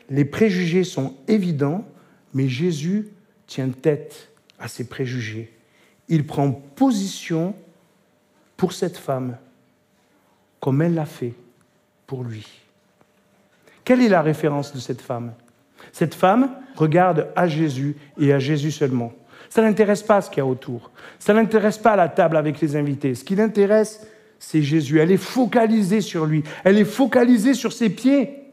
Les 0.09 0.25
préjugés 0.25 0.83
sont 0.83 1.13
évidents, 1.27 1.85
mais 2.33 2.47
Jésus 2.47 3.09
tient 3.45 3.69
tête 3.69 4.29
à 4.57 4.67
ses 4.67 4.87
préjugés. 4.87 5.55
Il 6.09 6.25
prend 6.25 6.51
position 6.51 7.53
pour 8.57 8.73
cette 8.73 8.97
femme 8.97 9.37
comme 10.59 10.81
elle 10.81 10.95
l'a 10.95 11.05
fait 11.05 11.35
pour 12.07 12.23
lui. 12.23 12.47
Quelle 13.83 14.01
est 14.01 14.09
la 14.09 14.23
référence 14.23 14.73
de 14.73 14.79
cette 14.79 15.01
femme? 15.01 15.33
Cette 15.95 16.13
femme 16.13 16.49
regarde 16.75 17.29
à 17.37 17.47
Jésus 17.47 17.95
et 18.19 18.33
à 18.33 18.37
Jésus 18.37 18.71
seulement. 18.71 19.13
Ça 19.49 19.61
n'intéresse 19.61 20.03
pas 20.03 20.19
ce 20.19 20.29
qu'il 20.29 20.39
y 20.39 20.41
a 20.41 20.45
autour. 20.45 20.91
Ça 21.19 21.33
n'intéresse 21.33 21.77
pas 21.77 21.95
la 21.95 22.09
table 22.09 22.35
avec 22.35 22.59
les 22.59 22.75
invités. 22.75 23.15
Ce 23.15 23.23
qui 23.23 23.33
l'intéresse, 23.33 24.05
c'est 24.37 24.61
Jésus. 24.61 24.99
Elle 24.99 25.13
est 25.13 25.15
focalisée 25.15 26.01
sur 26.01 26.25
lui. 26.25 26.43
Elle 26.65 26.79
est 26.79 26.83
focalisée 26.83 27.53
sur 27.53 27.71
ses 27.71 27.89
pieds. 27.89 28.43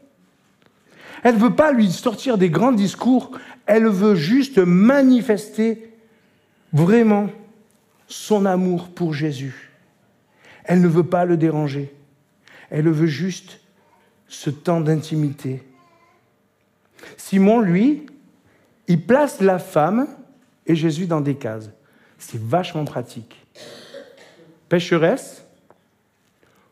Elle 1.21 1.35
ne 1.35 1.41
veut 1.41 1.53
pas 1.53 1.73
lui 1.73 1.91
sortir 1.91 2.37
des 2.37 2.49
grands 2.49 2.71
discours. 2.71 3.31
Elle 3.65 3.89
veut 3.89 4.15
juste 4.15 4.57
manifester 4.59 5.91
vraiment 6.71 7.27
son 8.07 8.45
amour 8.45 8.87
pour 8.87 9.13
Jésus. 9.13 9.73
Elle 10.63 10.79
ne 10.79 10.87
veut 10.87 11.03
pas 11.03 11.25
le 11.25 11.35
déranger. 11.35 11.93
Elle 12.69 12.87
veut 12.87 13.05
juste 13.05 13.59
ce 14.29 14.49
temps 14.49 14.79
d'intimité. 14.79 15.61
Simon, 17.17 17.59
lui, 17.59 18.05
il 18.87 19.05
place 19.05 19.41
la 19.41 19.59
femme 19.59 20.07
et 20.65 20.75
Jésus 20.75 21.05
dans 21.05 21.21
des 21.21 21.35
cases. 21.35 21.69
C'est 22.17 22.39
vachement 22.39 22.85
pratique. 22.85 23.45
Pécheresse, 24.69 25.45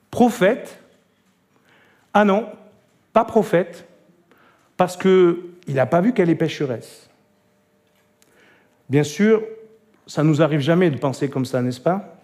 prophète, 0.09 0.79
ah 2.13 2.25
non, 2.25 2.47
pas 3.13 3.25
prophète, 3.25 3.87
parce 4.77 4.97
qu'il 4.97 5.37
n'a 5.67 5.85
pas 5.85 6.01
vu 6.01 6.13
qu'elle 6.13 6.29
est 6.29 6.35
pécheresse. 6.35 7.09
Bien 8.89 9.03
sûr, 9.03 9.43
ça 10.07 10.23
ne 10.23 10.29
nous 10.29 10.41
arrive 10.41 10.59
jamais 10.59 10.89
de 10.89 10.97
penser 10.97 11.29
comme 11.29 11.45
ça, 11.45 11.61
n'est-ce 11.61 11.79
pas? 11.79 12.17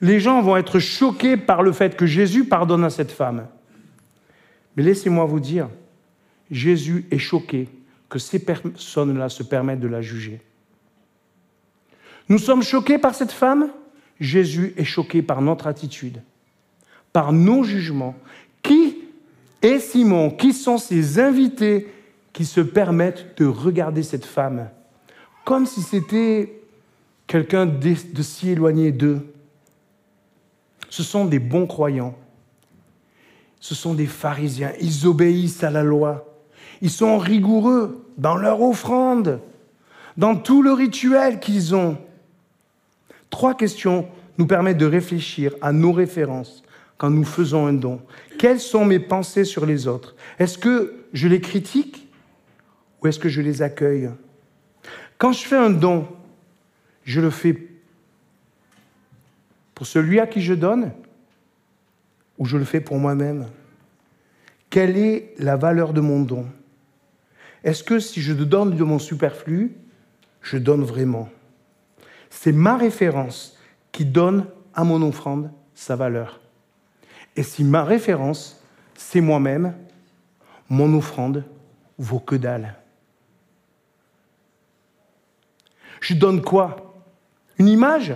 Les 0.00 0.20
gens 0.20 0.40
vont 0.40 0.56
être 0.56 0.78
choqués 0.78 1.36
par 1.36 1.62
le 1.62 1.72
fait 1.72 1.96
que 1.96 2.06
Jésus 2.06 2.44
pardonne 2.44 2.84
à 2.84 2.90
cette 2.90 3.10
femme. 3.10 3.46
Mais 4.76 4.82
laissez-moi 4.82 5.24
vous 5.24 5.40
dire, 5.40 5.68
Jésus 6.50 7.06
est 7.10 7.18
choqué 7.18 7.68
que 8.08 8.18
ces 8.18 8.38
personnes-là 8.38 9.28
se 9.28 9.42
permettent 9.42 9.80
de 9.80 9.88
la 9.88 10.02
juger. 10.02 10.40
Nous 12.28 12.38
sommes 12.38 12.62
choqués 12.62 12.98
par 12.98 13.14
cette 13.14 13.32
femme, 13.32 13.70
Jésus 14.20 14.74
est 14.76 14.84
choqué 14.84 15.22
par 15.22 15.42
notre 15.42 15.66
attitude, 15.66 16.22
par 17.12 17.32
nos 17.32 17.62
jugements. 17.62 18.16
Qui 18.62 18.98
est 19.62 19.78
Simon? 19.78 20.30
Qui 20.30 20.52
sont 20.52 20.78
ces 20.78 21.18
invités 21.18 21.88
qui 22.32 22.44
se 22.44 22.60
permettent 22.60 23.38
de 23.38 23.46
regarder 23.46 24.02
cette 24.02 24.24
femme? 24.24 24.68
Comme 25.44 25.66
si 25.66 25.82
c'était 25.82 26.60
quelqu'un 27.26 27.66
de 27.66 28.22
si 28.22 28.50
éloigné 28.50 28.92
d'eux 28.92 29.32
Ce 30.88 31.02
sont 31.02 31.24
des 31.24 31.38
bons 31.38 31.66
croyants. 31.66 32.16
Ce 33.60 33.74
sont 33.74 33.94
des 33.94 34.06
pharisiens. 34.06 34.72
Ils 34.80 35.06
obéissent 35.06 35.62
à 35.62 35.70
la 35.70 35.82
loi. 35.82 36.35
Ils 36.82 36.90
sont 36.90 37.18
rigoureux 37.18 38.04
dans 38.18 38.36
leur 38.36 38.60
offrande, 38.62 39.40
dans 40.16 40.36
tout 40.36 40.62
le 40.62 40.72
rituel 40.72 41.40
qu'ils 41.40 41.74
ont. 41.74 41.98
Trois 43.30 43.54
questions 43.54 44.08
nous 44.38 44.46
permettent 44.46 44.78
de 44.78 44.86
réfléchir 44.86 45.54
à 45.60 45.72
nos 45.72 45.92
références 45.92 46.62
quand 46.98 47.10
nous 47.10 47.24
faisons 47.24 47.66
un 47.66 47.72
don. 47.72 48.00
Quelles 48.38 48.60
sont 48.60 48.84
mes 48.84 48.98
pensées 48.98 49.44
sur 49.44 49.66
les 49.66 49.86
autres? 49.86 50.14
Est-ce 50.38 50.58
que 50.58 51.04
je 51.12 51.28
les 51.28 51.40
critique 51.40 52.08
ou 53.00 53.06
est-ce 53.06 53.18
que 53.18 53.28
je 53.28 53.40
les 53.40 53.62
accueille? 53.62 54.10
Quand 55.18 55.32
je 55.32 55.46
fais 55.46 55.56
un 55.56 55.70
don, 55.70 56.06
je 57.04 57.20
le 57.20 57.30
fais 57.30 57.56
pour 59.74 59.86
celui 59.86 60.20
à 60.20 60.26
qui 60.26 60.40
je 60.40 60.54
donne 60.54 60.92
ou 62.38 62.46
je 62.46 62.56
le 62.56 62.64
fais 62.64 62.80
pour 62.80 62.98
moi-même? 62.98 63.46
Quelle 64.70 64.96
est 64.96 65.34
la 65.38 65.56
valeur 65.56 65.92
de 65.92 66.00
mon 66.00 66.20
don? 66.20 66.46
Est-ce 67.64 67.82
que 67.82 67.98
si 67.98 68.20
je 68.20 68.32
donne 68.32 68.76
de 68.76 68.84
mon 68.84 68.98
superflu, 68.98 69.76
je 70.42 70.58
donne 70.58 70.84
vraiment? 70.84 71.28
C'est 72.30 72.52
ma 72.52 72.76
référence 72.76 73.56
qui 73.92 74.04
donne 74.04 74.46
à 74.74 74.84
mon 74.84 75.02
offrande 75.02 75.50
sa 75.74 75.96
valeur. 75.96 76.40
Et 77.34 77.42
si 77.42 77.64
ma 77.64 77.84
référence, 77.84 78.62
c'est 78.94 79.20
moi-même, 79.20 79.74
mon 80.68 80.96
offrande 80.96 81.44
vaut 81.98 82.20
que 82.20 82.36
dalle. 82.36 82.74
Je 86.00 86.14
donne 86.14 86.42
quoi? 86.42 86.94
Une 87.58 87.68
image? 87.68 88.14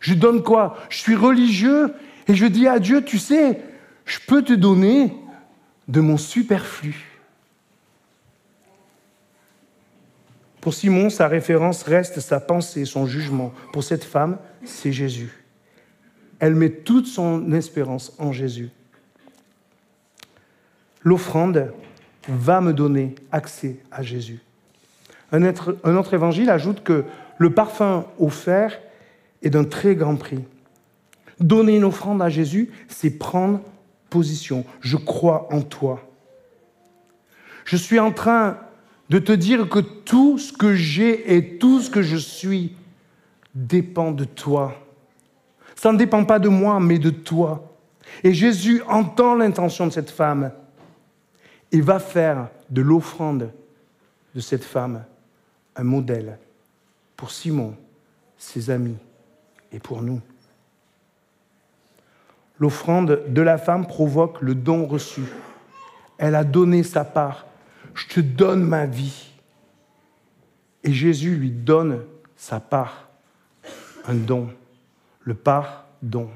Je 0.00 0.14
donne 0.14 0.42
quoi? 0.42 0.76
Je 0.88 0.98
suis 0.98 1.16
religieux 1.16 1.94
et 2.26 2.34
je 2.34 2.46
dis 2.46 2.66
à 2.68 2.78
Dieu, 2.78 3.04
tu 3.04 3.18
sais, 3.18 3.62
je 4.04 4.18
peux 4.26 4.42
te 4.42 4.52
donner 4.52 5.14
de 5.88 6.00
mon 6.00 6.16
superflu. 6.16 7.07
Pour 10.60 10.74
Simon, 10.74 11.08
sa 11.10 11.28
référence 11.28 11.82
reste 11.82 12.20
sa 12.20 12.40
pensée, 12.40 12.84
son 12.84 13.06
jugement. 13.06 13.52
Pour 13.72 13.84
cette 13.84 14.04
femme, 14.04 14.38
c'est 14.64 14.92
Jésus. 14.92 15.32
Elle 16.40 16.54
met 16.54 16.70
toute 16.70 17.06
son 17.06 17.52
espérance 17.52 18.12
en 18.18 18.32
Jésus. 18.32 18.70
L'offrande 21.02 21.72
va 22.28 22.60
me 22.60 22.72
donner 22.72 23.14
accès 23.32 23.76
à 23.90 24.02
Jésus. 24.02 24.40
Un 25.32 25.44
autre, 25.44 26.14
évangile 26.14 26.50
ajoute 26.50 26.82
que 26.82 27.04
le 27.38 27.50
parfum 27.50 28.06
offert 28.18 28.78
est 29.42 29.50
d'un 29.50 29.64
très 29.64 29.94
grand 29.94 30.16
prix. 30.16 30.44
Donner 31.38 31.76
une 31.76 31.84
offrande 31.84 32.20
à 32.20 32.28
Jésus, 32.28 32.70
c'est 32.88 33.10
prendre 33.10 33.60
position. 34.10 34.64
Je 34.80 34.96
crois 34.96 35.48
en 35.52 35.60
toi. 35.60 36.02
Je 37.64 37.76
suis 37.76 37.98
en 37.98 38.10
train 38.10 38.58
de 39.08 39.18
te 39.18 39.32
dire 39.32 39.68
que 39.68 39.78
tout 39.78 40.38
ce 40.38 40.52
que 40.52 40.74
j'ai 40.74 41.34
et 41.34 41.58
tout 41.58 41.80
ce 41.80 41.90
que 41.90 42.02
je 42.02 42.16
suis 42.16 42.74
dépend 43.54 44.12
de 44.12 44.24
toi. 44.24 44.74
Ça 45.74 45.92
ne 45.92 45.98
dépend 45.98 46.24
pas 46.24 46.38
de 46.38 46.48
moi, 46.48 46.80
mais 46.80 46.98
de 46.98 47.10
toi. 47.10 47.74
Et 48.22 48.34
Jésus 48.34 48.82
entend 48.88 49.34
l'intention 49.34 49.86
de 49.86 49.92
cette 49.92 50.10
femme 50.10 50.52
et 51.72 51.80
va 51.80 51.98
faire 51.98 52.48
de 52.70 52.82
l'offrande 52.82 53.50
de 54.34 54.40
cette 54.40 54.64
femme 54.64 55.04
un 55.76 55.84
modèle 55.84 56.38
pour 57.16 57.30
Simon, 57.30 57.74
ses 58.36 58.70
amis 58.70 58.96
et 59.72 59.78
pour 59.78 60.02
nous. 60.02 60.20
L'offrande 62.58 63.22
de 63.28 63.42
la 63.42 63.56
femme 63.56 63.86
provoque 63.86 64.40
le 64.42 64.54
don 64.54 64.86
reçu. 64.86 65.22
Elle 66.18 66.34
a 66.34 66.44
donné 66.44 66.82
sa 66.82 67.04
part 67.04 67.46
je 67.98 68.06
te 68.06 68.20
donne 68.20 68.62
ma 68.62 68.86
vie. 68.86 69.30
Et 70.84 70.92
Jésus 70.92 71.34
lui 71.34 71.50
donne 71.50 72.04
sa 72.36 72.60
part, 72.60 73.08
un 74.06 74.14
don, 74.14 74.48
le 75.22 75.34
pardon. 75.34 76.30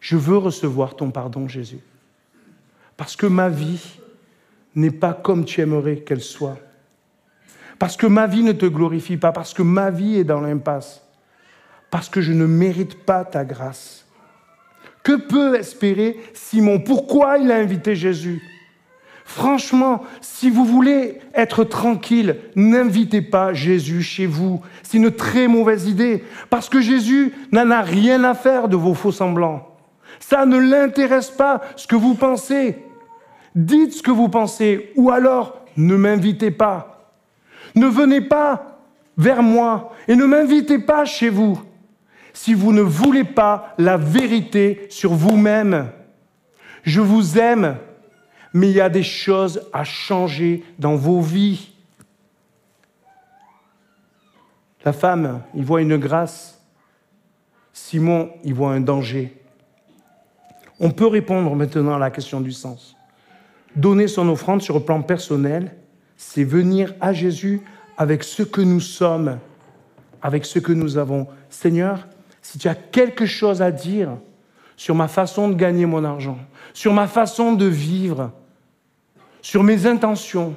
Je 0.00 0.16
veux 0.16 0.36
recevoir 0.36 0.94
ton 0.94 1.10
pardon, 1.10 1.48
Jésus, 1.48 1.80
parce 2.96 3.16
que 3.16 3.26
ma 3.26 3.48
vie 3.48 3.98
n'est 4.74 4.92
pas 4.92 5.12
comme 5.12 5.44
tu 5.44 5.60
aimerais 5.60 5.98
qu'elle 5.98 6.20
soit, 6.20 6.58
parce 7.78 7.96
que 7.96 8.06
ma 8.06 8.28
vie 8.28 8.44
ne 8.44 8.52
te 8.52 8.66
glorifie 8.66 9.16
pas, 9.16 9.32
parce 9.32 9.52
que 9.52 9.62
ma 9.62 9.90
vie 9.90 10.16
est 10.18 10.24
dans 10.24 10.40
l'impasse, 10.40 11.02
parce 11.90 12.08
que 12.08 12.20
je 12.20 12.32
ne 12.32 12.46
mérite 12.46 13.04
pas 13.04 13.24
ta 13.24 13.44
grâce. 13.44 14.06
Que 15.02 15.16
peut 15.16 15.56
espérer 15.56 16.16
Simon? 16.32 16.78
Pourquoi 16.78 17.38
il 17.38 17.50
a 17.50 17.56
invité 17.56 17.96
Jésus? 17.96 18.40
Franchement, 19.24 20.02
si 20.20 20.50
vous 20.50 20.64
voulez 20.64 21.20
être 21.34 21.64
tranquille, 21.64 22.36
n'invitez 22.56 23.22
pas 23.22 23.54
Jésus 23.54 24.02
chez 24.02 24.26
vous. 24.26 24.60
C'est 24.82 24.98
une 24.98 25.10
très 25.10 25.48
mauvaise 25.48 25.86
idée, 25.86 26.24
parce 26.50 26.68
que 26.68 26.80
Jésus 26.80 27.32
n'en 27.52 27.70
a 27.70 27.80
rien 27.80 28.24
à 28.24 28.34
faire 28.34 28.68
de 28.68 28.76
vos 28.76 28.94
faux 28.94 29.12
semblants. 29.12 29.68
Ça 30.20 30.44
ne 30.46 30.58
l'intéresse 30.58 31.30
pas 31.30 31.60
ce 31.76 31.86
que 31.86 31.96
vous 31.96 32.14
pensez. 32.14 32.78
Dites 33.54 33.94
ce 33.94 34.02
que 34.02 34.10
vous 34.10 34.28
pensez, 34.28 34.92
ou 34.96 35.10
alors 35.10 35.64
ne 35.76 35.96
m'invitez 35.96 36.50
pas. 36.50 37.12
Ne 37.74 37.86
venez 37.86 38.20
pas 38.20 38.78
vers 39.16 39.42
moi 39.42 39.92
et 40.08 40.16
ne 40.16 40.24
m'invitez 40.24 40.78
pas 40.78 41.04
chez 41.04 41.28
vous 41.28 41.60
si 42.34 42.54
vous 42.54 42.72
ne 42.72 42.80
voulez 42.80 43.24
pas 43.24 43.74
la 43.78 43.96
vérité 43.96 44.86
sur 44.88 45.12
vous-même. 45.12 45.90
Je 46.82 47.00
vous 47.00 47.38
aime 47.38 47.76
mais 48.52 48.70
il 48.70 48.76
y 48.76 48.80
a 48.80 48.88
des 48.88 49.02
choses 49.02 49.62
à 49.72 49.84
changer 49.84 50.64
dans 50.78 50.96
vos 50.96 51.20
vies. 51.20 51.70
La 54.84 54.92
femme, 54.92 55.42
il 55.54 55.64
voit 55.64 55.80
une 55.80 55.96
grâce. 55.96 56.60
Simon, 57.72 58.30
il 58.44 58.54
voit 58.54 58.72
un 58.72 58.80
danger. 58.80 59.40
On 60.80 60.90
peut 60.90 61.06
répondre 61.06 61.54
maintenant 61.54 61.94
à 61.94 61.98
la 61.98 62.10
question 62.10 62.40
du 62.40 62.52
sens. 62.52 62.96
Donner 63.76 64.08
son 64.08 64.28
offrande 64.28 64.60
sur 64.60 64.74
le 64.74 64.84
plan 64.84 65.00
personnel, 65.02 65.76
c'est 66.16 66.44
venir 66.44 66.94
à 67.00 67.12
Jésus 67.12 67.62
avec 67.96 68.24
ce 68.24 68.42
que 68.42 68.60
nous 68.60 68.80
sommes, 68.80 69.38
avec 70.20 70.44
ce 70.44 70.58
que 70.58 70.72
nous 70.72 70.98
avons. 70.98 71.26
Seigneur, 71.48 72.06
si 72.42 72.58
tu 72.58 72.68
as 72.68 72.74
quelque 72.74 73.24
chose 73.24 73.62
à 73.62 73.70
dire 73.70 74.10
sur 74.76 74.94
ma 74.94 75.08
façon 75.08 75.48
de 75.48 75.54
gagner 75.54 75.86
mon 75.86 76.04
argent, 76.04 76.38
sur 76.74 76.92
ma 76.92 77.06
façon 77.06 77.52
de 77.52 77.66
vivre, 77.66 78.32
sur 79.42 79.64
mes 79.64 79.86
intentions, 79.86 80.56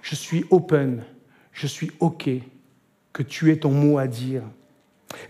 je 0.00 0.14
suis 0.14 0.44
open, 0.50 1.02
je 1.52 1.66
suis 1.66 1.90
OK 1.98 2.30
que 3.12 3.22
tu 3.22 3.50
aies 3.50 3.58
ton 3.58 3.72
mot 3.72 3.98
à 3.98 4.06
dire. 4.06 4.42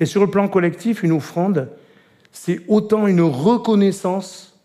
Et 0.00 0.06
sur 0.06 0.20
le 0.20 0.30
plan 0.30 0.46
collectif, 0.46 1.02
une 1.02 1.12
offrande, 1.12 1.70
c'est 2.32 2.60
autant 2.68 3.06
une 3.06 3.22
reconnaissance 3.22 4.58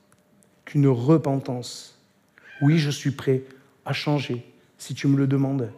qu'une 0.66 0.88
repentance. 0.88 1.98
Oui, 2.62 2.78
je 2.78 2.90
suis 2.90 3.12
prêt 3.12 3.44
à 3.86 3.94
changer 3.94 4.46
si 4.78 4.94
tu 4.94 5.08
me 5.08 5.18
le 5.18 5.28
demandes. 5.28 5.72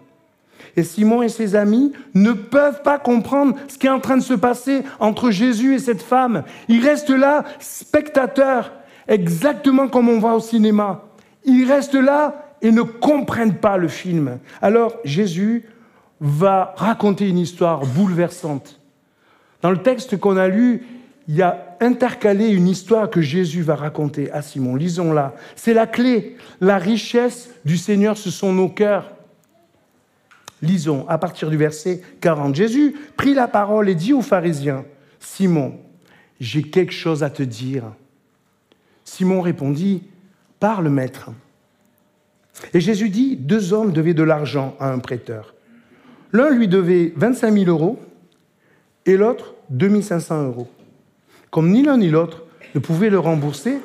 Et 0.75 0.83
Simon 0.83 1.21
et 1.21 1.29
ses 1.29 1.55
amis 1.55 1.93
ne 2.15 2.31
peuvent 2.31 2.81
pas 2.81 2.97
comprendre 2.97 3.55
ce 3.67 3.77
qui 3.77 3.85
est 3.87 3.91
en 3.91 3.99
train 3.99 4.17
de 4.17 4.23
se 4.23 4.33
passer 4.33 4.81
entre 4.99 5.29
Jésus 5.29 5.75
et 5.75 5.79
cette 5.79 6.01
femme. 6.01 6.43
Ils 6.69 6.83
restent 6.83 7.09
là, 7.09 7.43
spectateurs, 7.59 8.71
exactement 9.07 9.87
comme 9.87 10.09
on 10.09 10.19
va 10.19 10.33
au 10.35 10.39
cinéma. 10.39 11.05
Ils 11.45 11.65
restent 11.65 11.93
là 11.93 12.55
et 12.61 12.71
ne 12.71 12.81
comprennent 12.81 13.57
pas 13.57 13.77
le 13.77 13.87
film. 13.87 14.39
Alors 14.61 14.95
Jésus 15.03 15.65
va 16.19 16.73
raconter 16.77 17.27
une 17.27 17.39
histoire 17.39 17.85
bouleversante. 17.85 18.79
Dans 19.61 19.71
le 19.71 19.81
texte 19.81 20.17
qu'on 20.17 20.37
a 20.37 20.47
lu, 20.47 20.85
il 21.27 21.35
y 21.35 21.41
a 21.41 21.77
intercalé 21.79 22.49
une 22.49 22.67
histoire 22.67 23.09
que 23.09 23.21
Jésus 23.21 23.61
va 23.61 23.75
raconter 23.75 24.31
à 24.31 24.41
Simon. 24.41 24.75
Lisons-la. 24.75 25.35
C'est 25.55 25.73
la 25.73 25.87
clé. 25.87 26.37
La 26.59 26.77
richesse 26.77 27.49
du 27.65 27.77
Seigneur, 27.77 28.17
ce 28.17 28.29
sont 28.29 28.53
nos 28.53 28.69
cœurs. 28.69 29.11
Lisons 30.61 31.05
à 31.09 31.17
partir 31.17 31.49
du 31.49 31.57
verset 31.57 32.01
40. 32.21 32.55
Jésus 32.55 32.95
prit 33.17 33.33
la 33.33 33.47
parole 33.47 33.89
et 33.89 33.95
dit 33.95 34.13
aux 34.13 34.21
pharisiens, 34.21 34.85
Simon, 35.19 35.77
j'ai 36.39 36.63
quelque 36.63 36.93
chose 36.93 37.23
à 37.23 37.29
te 37.29 37.43
dire. 37.43 37.83
Simon 39.03 39.41
répondit, 39.41 40.03
Parle, 40.63 40.87
maître. 40.87 41.29
Et 42.73 42.79
Jésus 42.79 43.09
dit, 43.09 43.35
deux 43.35 43.73
hommes 43.73 43.91
devaient 43.91 44.13
de 44.13 44.23
l'argent 44.23 44.77
à 44.79 44.93
un 44.93 44.99
prêteur. 44.99 45.55
L'un 46.31 46.51
lui 46.51 46.69
devait 46.69 47.11
25 47.17 47.51
000 47.51 47.65
euros 47.65 47.99
et 49.05 49.17
l'autre 49.17 49.55
2500 49.71 50.43
euros. 50.45 50.71
Comme 51.51 51.69
ni 51.69 51.83
l'un 51.83 51.97
ni 51.97 52.07
l'autre 52.07 52.45
ne 52.75 52.79
pouvaient 52.79 53.09
le 53.09 53.19
rembourser, 53.19 53.77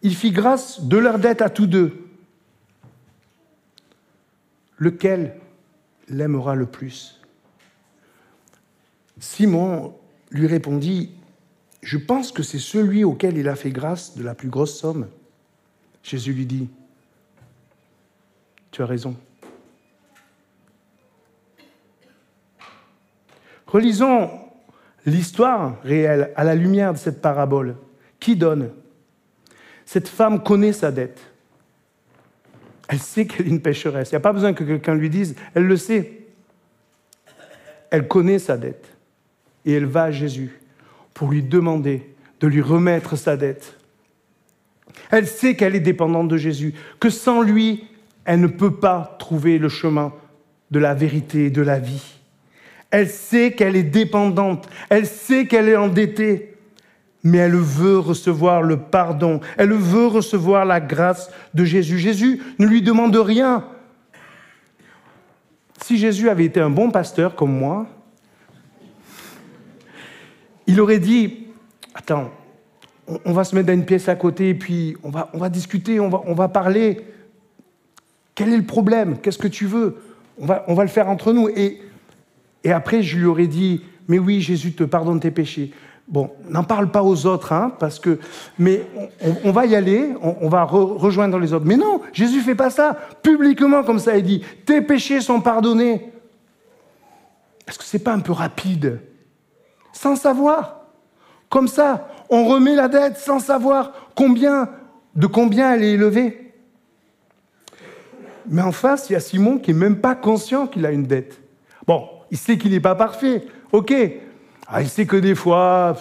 il 0.00 0.16
fit 0.16 0.30
grâce 0.30 0.84
de 0.84 0.96
leur 0.96 1.18
dette 1.18 1.42
à 1.42 1.50
tous 1.50 1.66
deux. 1.66 1.92
Lequel 4.78 5.36
l'aimera 6.08 6.54
le 6.54 6.64
plus 6.64 7.20
Simon 9.20 9.94
lui 10.30 10.46
répondit, 10.46 11.10
Je 11.82 11.98
pense 11.98 12.32
que 12.32 12.42
c'est 12.42 12.58
celui 12.58 13.04
auquel 13.04 13.36
il 13.36 13.50
a 13.50 13.54
fait 13.54 13.70
grâce 13.70 14.16
de 14.16 14.24
la 14.24 14.34
plus 14.34 14.48
grosse 14.48 14.80
somme. 14.80 15.08
Jésus 16.06 16.32
lui 16.32 16.46
dit, 16.46 16.68
Tu 18.70 18.80
as 18.80 18.86
raison. 18.86 19.16
Relisons 23.66 24.30
l'histoire 25.04 25.82
réelle 25.82 26.32
à 26.36 26.44
la 26.44 26.54
lumière 26.54 26.92
de 26.92 26.98
cette 26.98 27.20
parabole. 27.20 27.74
Qui 28.20 28.36
donne? 28.36 28.70
Cette 29.84 30.06
femme 30.06 30.44
connaît 30.44 30.72
sa 30.72 30.92
dette. 30.92 31.20
Elle 32.86 33.00
sait 33.00 33.26
qu'elle 33.26 33.48
est 33.48 33.50
une 33.50 33.60
pécheresse. 33.60 34.10
Il 34.10 34.14
n'y 34.14 34.18
a 34.18 34.20
pas 34.20 34.32
besoin 34.32 34.52
que 34.52 34.62
quelqu'un 34.62 34.94
lui 34.94 35.10
dise, 35.10 35.34
elle 35.56 35.64
le 35.64 35.76
sait. 35.76 36.28
Elle 37.90 38.06
connaît 38.06 38.38
sa 38.38 38.56
dette. 38.56 38.86
Et 39.64 39.72
elle 39.72 39.86
va 39.86 40.04
à 40.04 40.10
Jésus 40.12 40.60
pour 41.14 41.32
lui 41.32 41.42
demander 41.42 42.14
de 42.38 42.46
lui 42.46 42.62
remettre 42.62 43.16
sa 43.16 43.36
dette. 43.36 43.76
Elle 45.10 45.26
sait 45.26 45.54
qu'elle 45.54 45.76
est 45.76 45.80
dépendante 45.80 46.28
de 46.28 46.36
Jésus, 46.36 46.74
que 47.00 47.10
sans 47.10 47.42
lui, 47.42 47.84
elle 48.24 48.40
ne 48.40 48.46
peut 48.46 48.74
pas 48.74 49.16
trouver 49.18 49.58
le 49.58 49.68
chemin 49.68 50.12
de 50.70 50.78
la 50.78 50.94
vérité 50.94 51.46
et 51.46 51.50
de 51.50 51.62
la 51.62 51.78
vie. 51.78 52.16
Elle 52.90 53.08
sait 53.08 53.52
qu'elle 53.52 53.76
est 53.76 53.82
dépendante, 53.82 54.68
elle 54.88 55.06
sait 55.06 55.46
qu'elle 55.46 55.68
est 55.68 55.76
endettée, 55.76 56.56
mais 57.22 57.38
elle 57.38 57.56
veut 57.56 57.98
recevoir 57.98 58.62
le 58.62 58.76
pardon, 58.78 59.40
elle 59.56 59.72
veut 59.72 60.06
recevoir 60.06 60.64
la 60.64 60.80
grâce 60.80 61.30
de 61.54 61.64
Jésus. 61.64 61.98
Jésus 61.98 62.40
ne 62.58 62.66
lui 62.66 62.82
demande 62.82 63.16
rien. 63.16 63.64
Si 65.82 65.98
Jésus 65.98 66.28
avait 66.28 66.44
été 66.44 66.60
un 66.60 66.70
bon 66.70 66.90
pasteur 66.90 67.34
comme 67.34 67.56
moi, 67.56 67.86
il 70.66 70.80
aurait 70.80 70.98
dit, 70.98 71.46
attends, 71.94 72.30
on 73.24 73.32
va 73.32 73.44
se 73.44 73.54
mettre 73.54 73.68
dans 73.68 73.72
une 73.72 73.84
pièce 73.84 74.08
à 74.08 74.16
côté, 74.16 74.50
et 74.50 74.54
puis 74.54 74.96
on 75.02 75.10
va, 75.10 75.48
discuter, 75.48 76.00
on 76.00 76.08
va, 76.08 76.48
parler. 76.48 77.06
Quel 78.34 78.52
est 78.52 78.56
le 78.56 78.64
problème? 78.64 79.18
Qu'est-ce 79.18 79.38
que 79.38 79.48
tu 79.48 79.66
veux? 79.66 79.96
On 80.38 80.46
va, 80.46 80.64
on 80.68 80.74
va 80.74 80.82
le 80.82 80.88
faire 80.88 81.08
entre 81.08 81.32
nous. 81.32 81.48
Et, 81.48 81.80
et 82.64 82.72
après, 82.72 83.02
je 83.02 83.16
lui 83.16 83.26
aurais 83.26 83.46
dit, 83.46 83.82
mais 84.08 84.18
oui, 84.18 84.40
Jésus 84.40 84.72
te 84.72 84.84
pardonne 84.84 85.20
tes 85.20 85.30
péchés. 85.30 85.72
Bon, 86.08 86.30
n'en 86.48 86.62
parle 86.62 86.90
pas 86.90 87.02
aux 87.02 87.26
autres, 87.26 87.52
hein, 87.52 87.72
parce 87.80 87.98
que, 87.98 88.20
mais 88.58 88.82
on, 89.44 89.50
va 89.50 89.66
y 89.66 89.74
aller, 89.74 90.14
on, 90.22 90.48
va 90.48 90.62
rejoindre 90.62 91.38
les 91.38 91.52
autres. 91.52 91.64
Mais 91.66 91.76
non, 91.76 92.00
Jésus 92.12 92.40
fait 92.42 92.54
pas 92.54 92.70
ça 92.70 92.96
publiquement 93.22 93.82
comme 93.82 93.98
ça. 93.98 94.16
Il 94.16 94.22
dit, 94.22 94.42
tes 94.64 94.82
péchés 94.82 95.20
sont 95.20 95.40
pardonnés. 95.40 96.12
Est-ce 97.66 97.78
que 97.78 97.84
c'est 97.84 98.04
pas 98.04 98.12
un 98.12 98.20
peu 98.20 98.30
rapide? 98.30 99.00
Sans 99.92 100.14
savoir. 100.14 100.82
Comme 101.48 101.66
ça, 101.66 102.08
on 102.30 102.46
remet 102.46 102.74
la 102.74 102.88
dette 102.88 103.18
sans 103.18 103.38
savoir 103.38 103.92
combien, 104.14 104.68
de 105.14 105.26
combien 105.26 105.74
elle 105.74 105.84
est 105.84 105.92
élevée. 105.92 106.52
Mais 108.48 108.62
en 108.62 108.72
face, 108.72 109.10
il 109.10 109.14
y 109.14 109.16
a 109.16 109.20
Simon 109.20 109.58
qui 109.58 109.72
n'est 109.72 109.80
même 109.80 110.00
pas 110.00 110.14
conscient 110.14 110.66
qu'il 110.66 110.86
a 110.86 110.92
une 110.92 111.04
dette. 111.04 111.40
Bon, 111.86 112.08
il 112.30 112.38
sait 112.38 112.58
qu'il 112.58 112.72
n'est 112.72 112.80
pas 112.80 112.94
parfait, 112.94 113.44
ok, 113.72 113.92
ah, 114.68 114.82
il 114.82 114.88
sait 114.88 115.06
que 115.06 115.16
des 115.16 115.34
fois, 115.34 115.96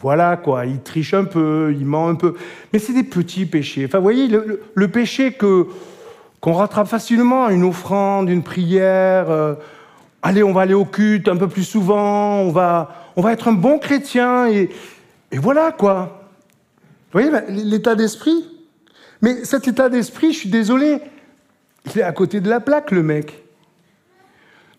voilà 0.00 0.36
quoi, 0.36 0.66
il 0.66 0.80
triche 0.80 1.14
un 1.14 1.24
peu, 1.24 1.74
il 1.78 1.84
ment 1.84 2.08
un 2.08 2.14
peu. 2.14 2.34
Mais 2.72 2.78
c'est 2.78 2.94
des 2.94 3.02
petits 3.02 3.46
péchés. 3.46 3.84
Enfin, 3.84 3.98
vous 3.98 4.04
voyez, 4.04 4.28
le, 4.28 4.88
péché 4.88 5.32
que, 5.32 5.66
qu'on 6.40 6.54
rattrape 6.54 6.88
facilement, 6.88 7.50
une 7.50 7.64
offrande, 7.64 8.28
une 8.28 8.42
prière, 8.42 9.30
euh, 9.30 9.54
allez, 10.22 10.42
on 10.42 10.52
va 10.52 10.62
aller 10.62 10.74
au 10.74 10.86
culte 10.86 11.28
un 11.28 11.36
peu 11.36 11.46
plus 11.46 11.64
souvent, 11.64 12.36
on 12.36 12.50
va, 12.50 13.12
on 13.16 13.22
va 13.22 13.32
être 13.32 13.48
un 13.48 13.52
bon 13.52 13.78
chrétien, 13.78 14.48
et, 14.48 14.70
et 15.32 15.38
voilà 15.38 15.72
quoi. 15.72 16.28
Vous 17.12 17.20
voyez 17.20 17.30
l'état 17.48 17.94
d'esprit 17.94 18.48
Mais 19.22 19.44
cet 19.44 19.66
état 19.66 19.88
d'esprit, 19.88 20.32
je 20.32 20.38
suis 20.40 20.50
désolé, 20.50 21.00
il 21.86 21.98
est 21.98 22.02
à 22.02 22.12
côté 22.12 22.40
de 22.40 22.48
la 22.48 22.60
plaque, 22.60 22.90
le 22.90 23.02
mec. 23.02 23.42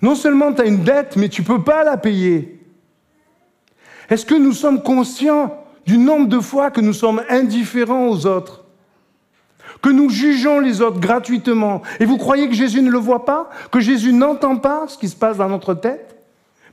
Non 0.02 0.16
seulement 0.16 0.54
tu 0.54 0.62
as 0.62 0.66
une 0.66 0.84
dette, 0.84 1.16
mais 1.16 1.30
tu 1.30 1.42
ne 1.42 1.48
peux 1.48 1.63
pas 1.63 1.84
la 1.84 1.98
payer. 1.98 2.60
Est-ce 4.10 4.26
que 4.26 4.36
nous 4.36 4.52
sommes 4.52 4.84
conscients 4.84 5.66
du 5.86 5.98
nombre 5.98 6.28
de 6.28 6.39
fois 6.39 6.72
que 6.72 6.82
nous 6.82 6.94
sommes 6.94 7.24
indifférents 7.30 8.08
aux 8.08 8.26
autres? 8.26 8.66
Que 9.82 9.89
nous 9.89 10.10
jugeons 10.10 10.60
les 10.60 10.82
autres 10.82 11.00
gratuitement? 11.00 11.82
Et 12.00 12.06
vous 12.06 12.18
croyez 12.18 12.48
que 12.48 12.54
Jésus 12.54 12.82
ne 12.82 12.92
le 12.92 12.98
voit 12.98 13.26
pas? 13.26 13.50
Que 13.72 13.80
Jésus 13.80 14.13
n'entend 14.13 14.58
pas 14.58 14.88
ce 14.88 14.98
qui 14.98 15.10
se 15.10 15.16
passe 15.16 15.38
dans 15.38 15.50
notre 15.50 15.74
tête? 15.74 16.16